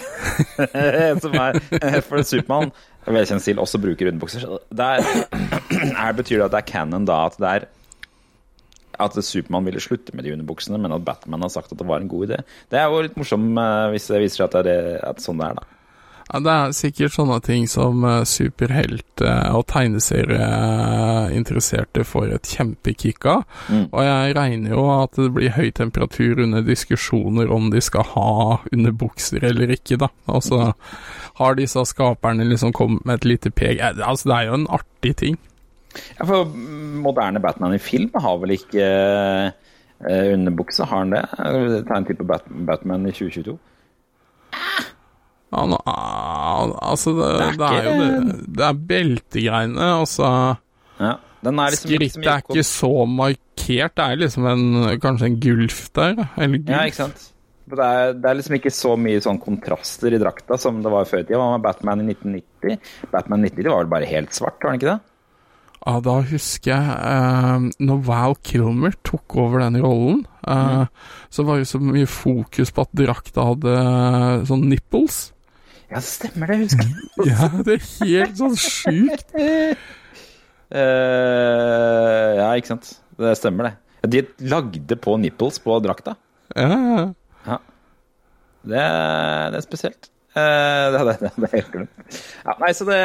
[1.23, 1.59] som er,
[2.05, 2.71] for Supermann,
[3.05, 4.45] velkjent stil, også bruker underbukser.
[4.69, 5.01] Der,
[6.01, 7.69] her betyr det at det er canon da, at det er
[9.03, 11.99] at Supermann ville slutte med de underbuksene, men at Batman har sagt at det var
[12.01, 12.37] en god idé.
[12.71, 15.39] Det er jo litt morsomt eh, hvis det viser seg at det er, at sånn
[15.41, 15.65] det er, da.
[16.31, 23.25] Ja, det er sikkert sånne ting som uh, superhelt eh, og tegneserieinteresserte får et kjempekick
[23.27, 23.41] av.
[23.91, 28.31] Og jeg regner jo at det blir høy temperatur under diskusjoner om de skal ha
[28.71, 30.09] underbukser eller ikke, da.
[30.31, 30.57] Altså,
[31.41, 34.67] har disse skaperne liksom kommet med et lite pek Eh, Altså, det er jo en
[34.71, 35.35] artig ting.
[36.19, 36.51] Ja, for
[37.03, 38.85] moderne Batman i film har vel ikke
[39.51, 41.25] uh, underbukse, har han det?
[41.87, 43.57] Ta en type Bat Batman i 2022.
[45.51, 50.29] Ja, nå, altså, det, Det er det, er jo det, det er beltegreiene, altså.
[51.01, 54.65] Ja, den er liksom Skrittet er ikke så markert, det er liksom en,
[55.03, 56.71] kanskje en gulf der, eller gulf.
[56.71, 57.27] Ja, ikke sant?
[57.71, 61.07] Det er, det er liksom ikke så mye sånn kontraster i drakta som det var
[61.07, 61.39] før i tida.
[61.39, 62.89] Hva med Batman i 1990?
[63.13, 65.10] Batman i 1990 var vel bare helt svart, var den ikke det?
[65.81, 70.83] Ja, da husker jeg eh, når Val Kilmer tok over den rollen, eh,
[71.33, 75.31] så var det så mye fokus på at drakta hadde eh, sånn nipples.
[75.89, 76.93] Ja, det stemmer det, husker jeg.
[77.31, 79.33] Ja, det er helt sånn sjukt.
[79.35, 79.73] Uh,
[82.39, 82.93] ja, ikke sant.
[83.17, 84.13] Det stemmer, det.
[84.13, 84.21] De
[84.53, 86.15] lagde på nipples på drakta.
[86.53, 87.03] Ja, ja,
[87.49, 87.57] Ja.
[88.61, 88.77] Det,
[89.49, 90.10] det er spesielt.
[90.31, 92.09] Eh, det, det, det, er helt glemt.
[92.45, 93.01] Ja, nei, så det,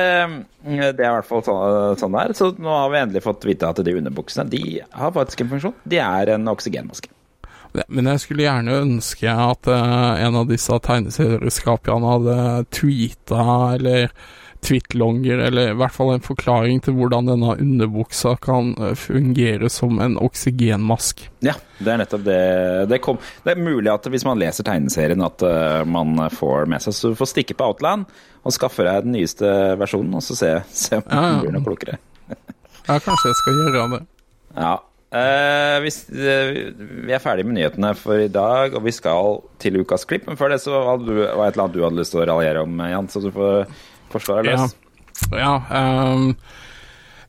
[0.62, 2.35] det er i hvert fall sånn, sånn det er.
[2.39, 5.77] Så nå har vi endelig fått vite at de underbuksene de har faktisk en funksjon.
[5.91, 7.11] De er en oksygenmaske.
[7.93, 12.37] Men jeg skulle gjerne ønske at uh, en av disse tegneserieskaperne hadde
[12.72, 13.43] tweeta
[13.74, 14.09] eller
[14.67, 20.01] tweetlonger, eller i hvert fall en forklaring til hvordan denne underbuksa kan eh, fungere som
[20.03, 21.23] en oksygenmask.
[21.47, 22.41] Ja, det er nettopp det.
[22.91, 26.83] Det, kom, det er mulig at hvis man leser tegneserien at eh, man får med
[26.85, 28.07] seg Så du får stikke på Outland
[28.47, 29.49] og skaffe deg den nyeste
[29.81, 31.33] versjonen, og så se, se om Ja, ja.
[31.39, 31.97] du blir noe klokere.
[32.87, 34.05] Ja, kanskje jeg skal gjøre det.
[34.55, 34.75] Ja.
[35.17, 36.53] Eh, hvis, eh,
[37.07, 40.27] vi er ferdige med nyhetene for i dag, og vi skal til ukas klipp.
[40.31, 42.64] Men før det så var det et eller annet du hadde lyst til å raljere
[42.67, 43.67] om, Jan, så du får
[44.17, 44.77] forsvare deg løs.
[45.33, 46.31] Ja, ja um,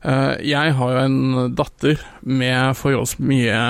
[0.04, 3.60] uh, jeg har jo en datter med forholdsvis mye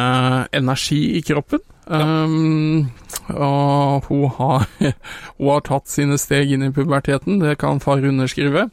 [0.57, 1.63] energi i kroppen.
[1.89, 2.91] Um,
[3.33, 4.67] og hun har,
[5.39, 8.69] hun har tatt sine steg inn i puberteten, det kan far underskrive.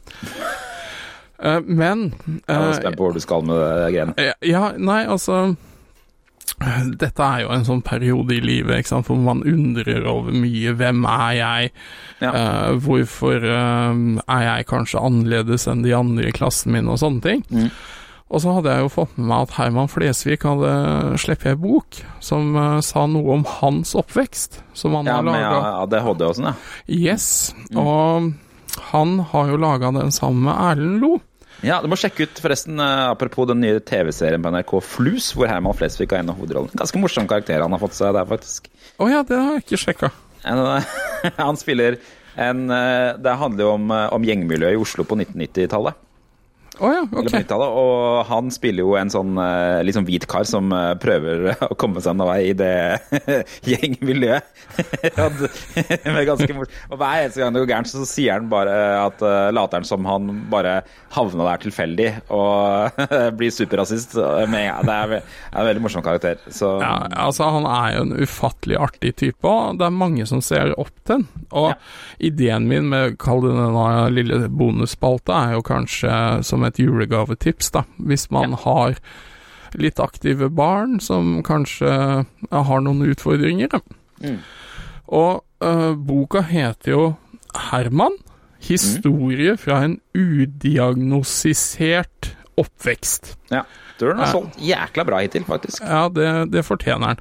[1.36, 4.14] Uh, men Jeg er eh, spent på hvor du skal med det greiene.
[4.16, 5.56] ja, ja, nei, altså
[6.96, 10.72] Dette er jo en sånn periode i livet hvor man undrer over mye.
[10.78, 11.72] Hvem er jeg?
[12.22, 12.30] Ja.
[12.32, 13.92] Uh, hvorfor uh,
[14.24, 17.44] er jeg kanskje annerledes enn de andre i klassen min, og sånne ting.
[17.52, 17.68] Mm.
[18.26, 20.72] Og så hadde jeg jo fått med meg at Herman Flesvig hadde
[21.22, 24.62] sluppet ei bok som uh, sa noe om hans oppvekst.
[24.74, 25.60] Som han Ja, har med laga.
[25.84, 26.56] ADHD og sånn, ja.
[26.88, 27.28] Yes.
[27.68, 27.78] Mm.
[27.84, 28.32] Og
[28.94, 31.12] han har jo laga den sammen med Erlend Lo.
[31.64, 35.48] Ja, Du må sjekke ut forresten, eh, apropos den nye TV-serien på NRK Flus, hvor
[35.48, 36.76] Herman Flesvig har en av hovedrollene.
[36.76, 38.68] Ganske morsom karakter han har fått seg der, faktisk.
[39.00, 40.12] Å ja, det har jeg ikke sjekka.
[41.40, 41.96] Han spiller
[42.38, 45.96] en eh, Det handler jo om, eh, om gjengmiljøet i Oslo på 1990-tallet.
[46.76, 47.30] Å ja, Eller ok.
[47.30, 51.46] på 90-tallet, Og han spiller jo en sånn eh, sånn hvit kar som eh, prøver
[51.70, 52.72] å komme seg noen vei i det
[53.70, 54.50] gjengmiljøet.
[55.24, 55.40] Og
[56.12, 59.22] Med ganske mors- og hver eneste gang det går gærent, så sier han bare at
[59.24, 60.80] uh, later han som han bare
[61.14, 62.98] havna der tilfeldig og
[63.38, 64.16] blir superrasist
[64.50, 64.74] Men ja.
[64.86, 65.14] Det er,
[65.52, 66.40] en veldig morsom karakter.
[66.52, 70.42] Så Ja, altså Han er jo en ufattelig artig type, og det er mange som
[70.44, 71.26] ser opp til han.
[71.56, 71.72] Og
[72.18, 76.12] ideen min med å kalle det denne lille bonusspalta er jo kanskje
[76.46, 77.82] som et julegavetips, da.
[77.98, 78.92] Hvis man har
[79.76, 81.90] litt aktive barn som kanskje
[82.50, 83.68] har noen utfordringer.
[84.22, 84.38] Mm.
[85.16, 87.14] Og uh, boka heter jo
[87.70, 88.12] Herman.
[88.66, 93.36] Historie fra en udiagnosisert oppvekst.
[93.52, 93.62] ja.
[93.96, 95.80] Tror du den har solgt jækla bra hittil, faktisk.
[95.80, 97.18] Ja, det, det fortjener den.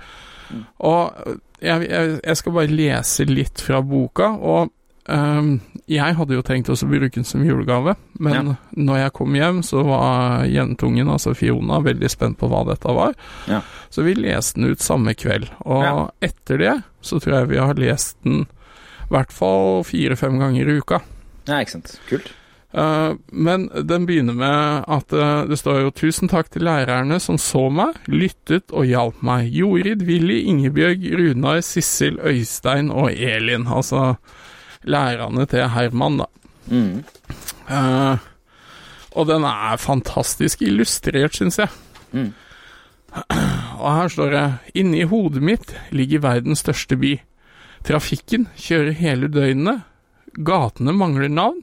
[0.84, 1.14] Og
[1.62, 4.74] jeg, jeg, jeg skal bare lese litt fra boka, og
[5.10, 8.56] ehm, jeg hadde jo tenkt også å bruke den som julegave, men Ja.
[8.76, 13.14] når jeg kom hjem, så var jentungen, altså Fiona, veldig spent på hva dette var.
[13.48, 13.62] Ja.
[13.90, 16.10] Så vi leste den ut samme kveld, og Ja.
[16.22, 20.78] etter det så tror jeg vi har lest den i hvert fall fire-fem ganger i
[20.80, 21.02] uka.
[21.48, 22.00] Ja, ikke sant.
[22.10, 22.32] Kult.
[22.74, 27.38] Eh, men den begynner med at eh, det står jo 'Tusen takk til lærerne som
[27.38, 29.54] så meg, lyttet og hjalp meg'.
[29.54, 33.68] Jorid, Willy, Ingebjørg, Runar, Sissel, Øystein og Elin.
[33.68, 34.18] Altså
[34.86, 36.26] lærerne til Herman, da.
[36.68, 37.04] Mm.
[37.70, 38.18] Uh,
[39.16, 41.70] og den er fantastisk illustrert, syns jeg.
[42.12, 42.34] Mm.
[43.80, 47.22] Og her står det 'Inni hodet mitt ligger verdens største by'.
[47.84, 49.82] Trafikken kjører hele døgnet.
[50.46, 51.62] Gatene mangler navn.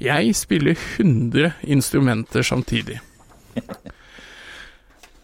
[0.00, 3.00] Jeg spiller 100 instrumenter samtidig.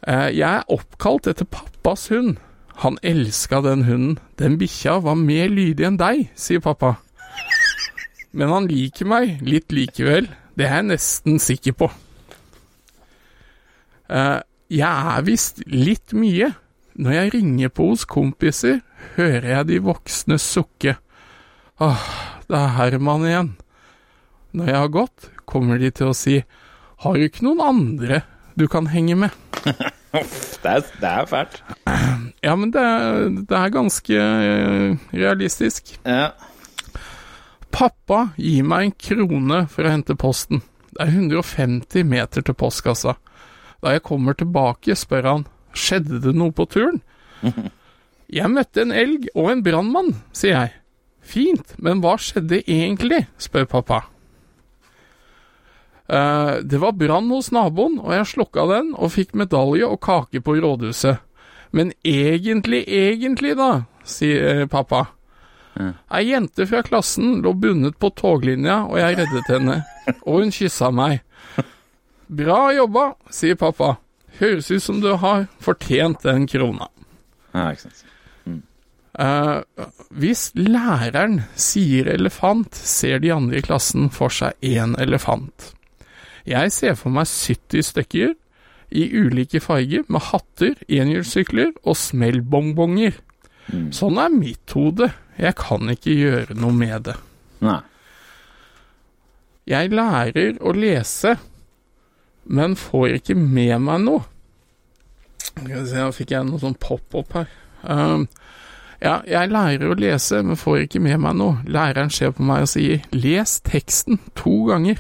[0.09, 2.39] Eh, Jeg er oppkalt etter pappas hund.
[2.81, 4.19] Han elska den hunden.
[4.39, 6.95] Den bikkja var mer lydig enn deg, sier pappa.
[8.33, 10.29] Men han liker meg litt likevel.
[10.57, 11.89] Det er jeg nesten sikker på.
[14.11, 16.53] Eh, Jeg er visst litt mye.
[17.01, 18.81] Når jeg ringer på hos kompiser,
[19.17, 20.93] hører jeg de voksne sukke.
[21.83, 22.05] Åh,
[22.47, 23.51] det er Herman igjen.
[24.55, 26.41] Når jeg har gått, kommer de til å si
[27.03, 28.23] Har du ikke noen andre
[28.59, 29.31] du kan henge med?
[30.11, 31.61] Det er, det er fælt.
[32.43, 35.93] Ja, men det, er- det er ganske eh, realistisk.
[36.03, 36.33] Ja.
[37.71, 40.63] Pappa gi meg en krone for å hente posten.
[40.91, 43.17] Det er 150 meter til postkassa.
[43.81, 45.47] Da jeg kommer tilbake, spør han
[45.77, 47.01] skjedde det noe på turen.
[48.31, 50.71] Jeg møtte en elg og en brannmann, sier jeg.
[51.19, 54.05] Fint, men hva skjedde egentlig, spør pappa.
[56.07, 60.45] Uh, det var brann hos naboen, og jeg slukka den og fikk medalje og kake
[60.47, 61.19] på rådhuset.
[61.75, 63.71] Men egentlig, egentlig da,
[64.07, 65.09] sier pappa.
[65.79, 69.81] Ei jente fra klassen lå bundet på toglinja, og jeg reddet henne.
[70.27, 71.23] Og hun kyssa meg.
[72.31, 73.97] Bra jobba, sier pappa.
[74.41, 76.91] Høres ut som du har fortjent den krona.
[77.55, 78.07] Ja, ikke sant.
[79.19, 85.73] Eh, hvis læreren sier elefant, ser de andre i klassen for seg én elefant.
[86.49, 88.37] Jeg ser for meg 70 stykker
[88.91, 93.19] i ulike farger med hatter, enhjulssykler og smellbongbonger.
[93.95, 95.11] Sånn er mitt hode.
[95.41, 97.17] Jeg kan ikke gjøre noe med det.
[97.65, 97.81] Nei.
[99.71, 101.37] Jeg lærer å lese,
[102.51, 104.23] men får ikke med meg noe.
[105.41, 107.49] Skal vi se, nå fikk jeg noe sånn pop-opp her.
[107.85, 108.27] Um,
[109.01, 111.61] ja, jeg lærer å lese, men får ikke med meg noe.
[111.65, 114.99] Læreren ser på meg og sier 'les teksten' to ganger.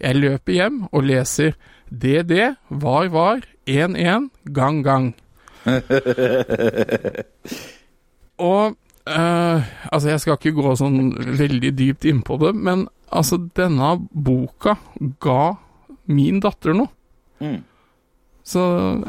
[0.00, 1.54] Jeg løper hjem og leser
[1.90, 5.14] 'DD, var, var, 1-1, gang, gang'.
[8.42, 8.76] Og
[9.06, 14.76] eh, altså, jeg skal ikke gå sånn veldig dypt innpå det, men altså, denne boka
[15.22, 15.54] ga
[16.12, 16.90] min datter noe.
[17.42, 17.60] Mm.
[18.46, 18.62] Så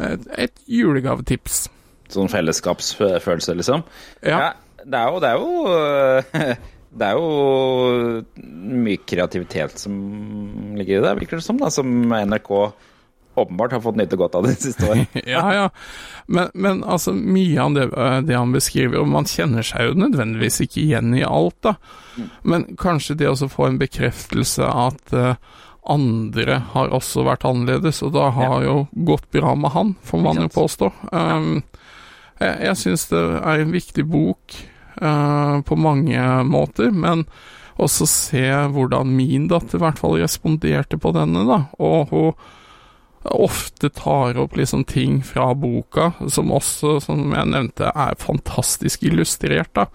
[0.06, 1.66] et, et julegavetips.
[2.14, 3.82] Sånn fellesskapsfølelse, liksom?
[4.22, 4.54] Ja.
[4.84, 6.54] det er jo Det er jo
[6.94, 8.24] det er jo
[8.86, 9.96] mye kreativitet som
[10.78, 12.52] ligger i det, virker det som, da, som NRK
[13.36, 15.18] åpenbart har fått nyte godt av det siste året.
[15.36, 15.70] ja, ja.
[16.26, 17.88] Men, men altså, mye av det,
[18.28, 21.76] det han beskriver, og man kjenner seg jo nødvendigvis ikke igjen i alt, da.
[22.46, 25.34] Men kanskje det å få en bekreftelse at uh,
[25.90, 28.76] andre har også vært annerledes, og da har jo
[29.08, 30.92] gått bra med han, får man jo påstå.
[31.12, 31.64] Um,
[32.40, 34.56] jeg jeg syns det er en viktig bok
[35.02, 37.26] uh, på mange måter, men
[37.82, 41.64] også se hvordan min datter i hvert fall responderte på denne, da.
[41.82, 42.52] Og hun
[43.24, 49.71] ofte tar opp liksom ting fra boka, som også, som jeg nevnte, er fantastisk illustrert,
[49.78, 49.88] da.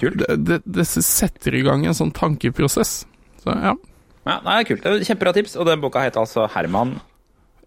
[0.00, 0.22] Kult.
[0.22, 3.00] Det, det, det setter i gang en sånn tankeprosess.
[3.42, 3.74] Så ja.
[4.26, 4.82] Ja, nei, kult.
[4.82, 5.08] Det er kult.
[5.10, 5.56] Kjempebra tips.
[5.58, 6.96] Og den boka heter altså Herman.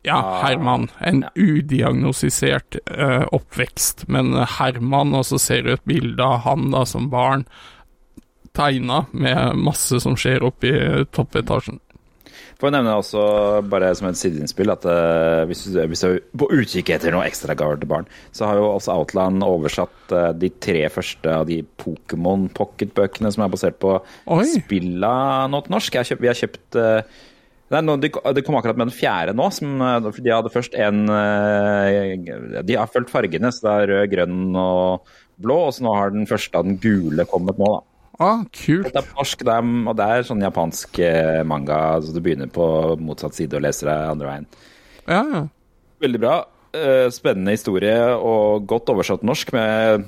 [0.07, 0.88] Ja, Herman.
[1.03, 4.07] En udiagnostisert uh, oppvekst.
[4.11, 7.45] Men Herman, og så ser du et bilde av han da som barn,
[8.55, 11.80] tegna med masse som skjer oppe i toppetasjen.
[12.60, 13.22] For å nevne også,
[13.72, 17.24] bare som et sideinnspill, at uh, hvis, du, hvis du er på utkikk etter noe
[17.30, 21.62] ekstragaver til barn, så har jo også Outland oversatt uh, de tre første av de
[21.80, 24.43] Pokémon Pocket-bøkene som er basert på Oi.
[24.51, 25.14] spilla
[25.47, 26.01] nå til norsk.
[26.10, 27.26] Kjøpt, vi har kjøpt uh,
[27.70, 29.45] Nei, nå, de, de kom akkurat med den fjerde nå.
[29.53, 35.12] Som, de hadde først en De har fulgt fargene, så det er rød, grønn og
[35.38, 35.60] blå.
[35.68, 37.89] Og så nå har den første av den gule kommet nå, da.
[38.20, 38.89] Ah, kult.
[38.91, 42.49] Det er norsk, det er, og det er sånn japansk eh, manga, så du begynner
[42.51, 42.65] på
[42.99, 44.47] motsatt side og leser deg andre veien.
[45.07, 45.41] Ja, ja.
[46.03, 46.34] Veldig bra.
[46.76, 50.03] eh, Spennende historie og godt oversatt norsk med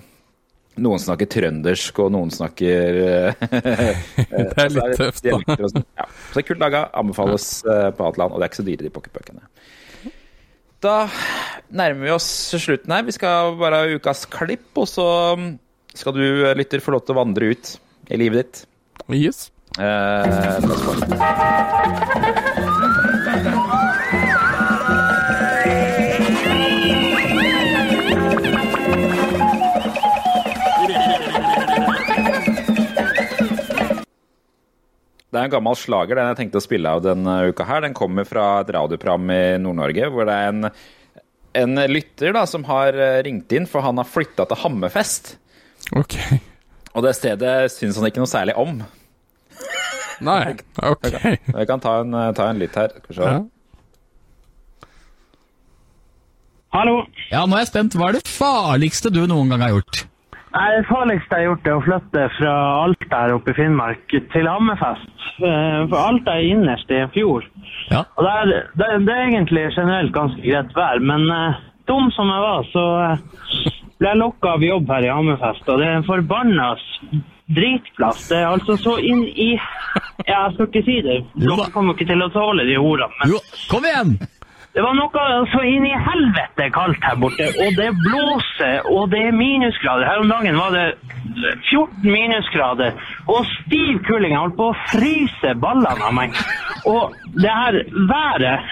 [0.82, 3.41] noen snakker trøndersk, og noen snakker eh,
[4.18, 5.39] Det er litt tøft, da.
[5.72, 5.86] sånn.
[5.99, 6.05] Ja.
[6.07, 6.82] Så det er kult laga.
[6.99, 8.34] Anbefales på på land.
[8.36, 9.47] og det er ikke så dyre, de pocketbøkene.
[10.82, 10.95] Da
[11.70, 13.03] nærmer vi oss slutten her.
[13.07, 15.07] Vi skal bare ha ukas klipp, og så
[15.93, 16.24] skal du,
[16.57, 17.74] lytter, få lov til å vandre ut
[18.12, 18.66] i livet ditt.
[19.12, 19.49] Yes.
[19.80, 21.41] Eh,
[35.32, 37.86] Det er en gammel slager, den jeg tenkte å spille av denne uka her.
[37.86, 40.68] Den kommer fra et radioprogram i Nord-Norge, hvor det er en,
[41.62, 45.38] en lytter da, som har eh, ringt inn, for han har flytta til Hammerfest.
[45.95, 46.18] Ok.
[46.96, 48.82] Og det stedet syns han ikke noe særlig om.
[50.22, 50.56] Nei,
[50.92, 51.08] ok.
[51.16, 52.92] Jeg kan ta en, ta en lytt her.
[53.00, 53.32] Skal vi se.
[53.32, 53.42] Ja.
[56.72, 57.02] Hallo.
[57.32, 57.96] Ja, nå er jeg spent.
[58.00, 60.06] Hva er det farligste du noen gang har gjort?
[60.52, 64.16] Nei, Det farligste jeg har gjort, er å flytte fra Alta her oppe i Finnmark
[64.34, 65.12] til Hammerfest.
[65.39, 67.48] Eh, For Alta er innerst i en fjord.
[67.92, 68.02] Ja.
[68.16, 72.12] Og det er, det, er- det er egentlig generelt ganske greit vær, men uh, dum
[72.16, 75.68] som jeg var, så eh, ble jeg lokka av jobb her i Hammerfest.
[75.70, 76.72] Og det er en forbanna
[77.54, 78.28] dritplass.
[78.32, 79.52] Det er altså så inn i
[80.26, 81.18] Ja, jeg skal ikke si det.
[81.41, 83.14] Dere kommer ikke til å tåle de ordene.
[83.22, 83.34] men...
[83.34, 84.16] Jo, kom igjen!
[84.74, 89.26] Det var noe så inn i helvete kaldt her borte, og det blåser, og det
[89.28, 90.08] er minusgrader.
[90.08, 90.86] Her om dagen var det
[91.70, 92.96] 14 minusgrader,
[93.28, 94.32] og stiv kuling.
[94.32, 96.40] Jeg holdt på å fryse ballene av meg.
[96.88, 97.12] Og
[97.44, 97.78] det her
[98.10, 98.72] været,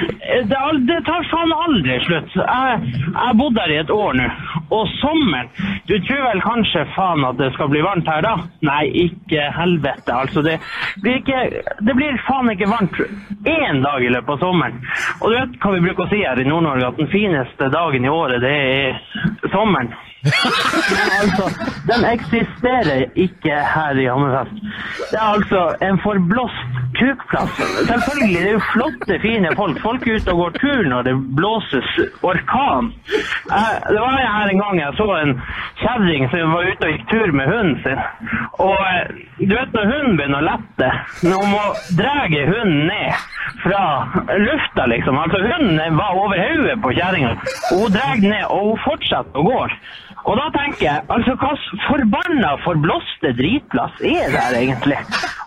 [0.49, 2.37] det, det tar faen aldri slutt.
[2.39, 4.29] Jeg har bodd her i et år nå,
[4.75, 5.51] og sommeren,
[5.89, 8.33] du tror vel kanskje faen at det skal bli varmt her da?
[8.65, 10.15] Nei, ikke helvete.
[10.15, 10.57] Altså, det
[11.03, 11.43] blir ikke,
[11.85, 12.99] det blir faen ikke varmt
[13.49, 14.81] én dag i løpet av sommeren.
[15.19, 18.05] Og du vet hva vi bruker å si her i Nord-Norge, at den fineste dagen
[18.05, 19.91] i året, det er sommeren.
[20.19, 21.45] Men altså,
[21.87, 24.57] den eksisterer ikke her i Hammerfest.
[25.11, 27.53] Det er altså en forblåst kukplass.
[27.87, 29.79] Selvfølgelig, det er jo flotte, fine folk.
[29.81, 31.89] Folk er ute og går tur når det blåses
[32.21, 32.91] orkan.
[33.07, 35.33] Jeg, Det var her en gang jeg så en
[35.81, 38.03] kjerring som var ute og gikk tur med hunden sin.
[38.67, 40.91] Og eh, du vet når hunden begynner å lette,
[41.23, 41.65] når hun må
[42.01, 43.27] dra hunden ned
[43.63, 43.83] fra
[44.37, 45.17] lufta, liksom.
[45.19, 47.35] Altså hunden var over hodet på kjerringa.
[47.71, 49.59] Hun drar ned, og hun fortsetter å gå.
[50.27, 51.51] Og da tenker jeg, altså hva
[51.87, 54.97] forbanna forblåste dritplass er det her egentlig?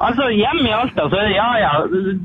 [0.03, 1.73] Altså hjemme i Alta så er det ja ja,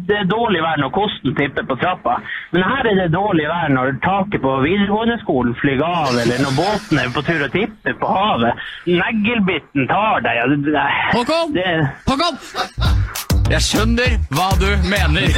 [0.07, 2.17] det er dårlig vær når kosten tipper på trappa.
[2.55, 6.57] Men her er det dårlig vær når taket på videregående skolen flyr av, eller når
[6.57, 8.67] båten er på tur og tipper på havet.
[8.89, 10.41] Neglebiten tar deg.
[10.41, 11.57] Ja, det, det, Håkon!
[11.57, 11.71] Det,
[12.07, 13.25] Håkon!
[13.47, 15.31] Jeg skjønner hva du mener.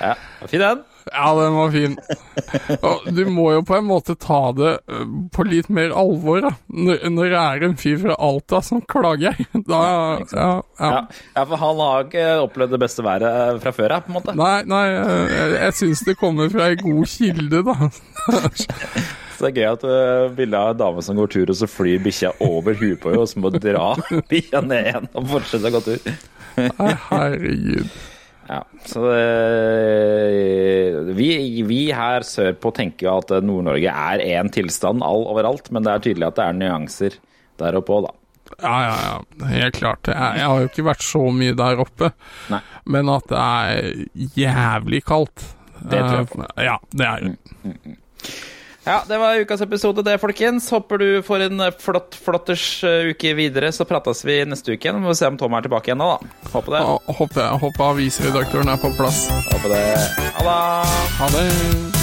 [0.00, 0.14] Ja,
[0.46, 0.84] fin den.
[1.10, 1.96] Ja, den var fin.
[2.86, 6.52] Og du må jo på en måte ta det øh, på litt mer alvor, da.
[6.70, 9.34] Når, når det er en fyr fra Alta som klager.
[9.70, 10.52] Da ja, ja.
[10.78, 11.42] Ja.
[11.42, 14.36] for han har ikke opplevd det beste været fra før av, på en måte.
[14.38, 17.90] Nei, nei, jeg, jeg syns det kommer fra ei god kilde, da.
[19.40, 21.64] Så det er gøy at uh, bildet av ei dame som går tur, og så
[21.64, 23.96] flyr bikkja over huet på henne, og så må dra
[24.28, 25.96] bikkja ned igjen og fortsette å gå tur.
[27.08, 27.88] Herregud.
[28.50, 31.30] Ja, så det, vi,
[31.64, 36.04] vi her sørpå tenker jo at Nord-Norge er én tilstand all overalt, men det er
[36.04, 37.16] tydelig at det er nyanser
[37.64, 38.12] der oppe òg, da.
[38.60, 39.16] Ja, ja, ja.
[39.54, 40.04] Helt klart.
[40.12, 42.12] Jeg, jeg har jo ikke vært så mye der oppe.
[42.52, 42.60] Nei.
[42.92, 44.04] Men at det er
[44.36, 45.48] jævlig kaldt.
[45.80, 46.44] Det tror jeg på.
[46.60, 47.32] Ja, det er det.
[48.90, 50.70] Ja, det var ukas episode, det, folkens.
[50.74, 53.70] Håper du får en flott, flotters uh, uke videre.
[53.72, 54.98] Så prates vi neste uke igjen.
[54.98, 56.16] Vi får se om Tom er tilbake igjen da.
[56.18, 56.50] da.
[56.50, 56.82] Håper det.
[57.22, 59.28] Håper, håper avisredaktøren er på plass.
[59.52, 59.86] Håper det.
[60.40, 60.60] Ha det.
[61.22, 61.99] Ha det.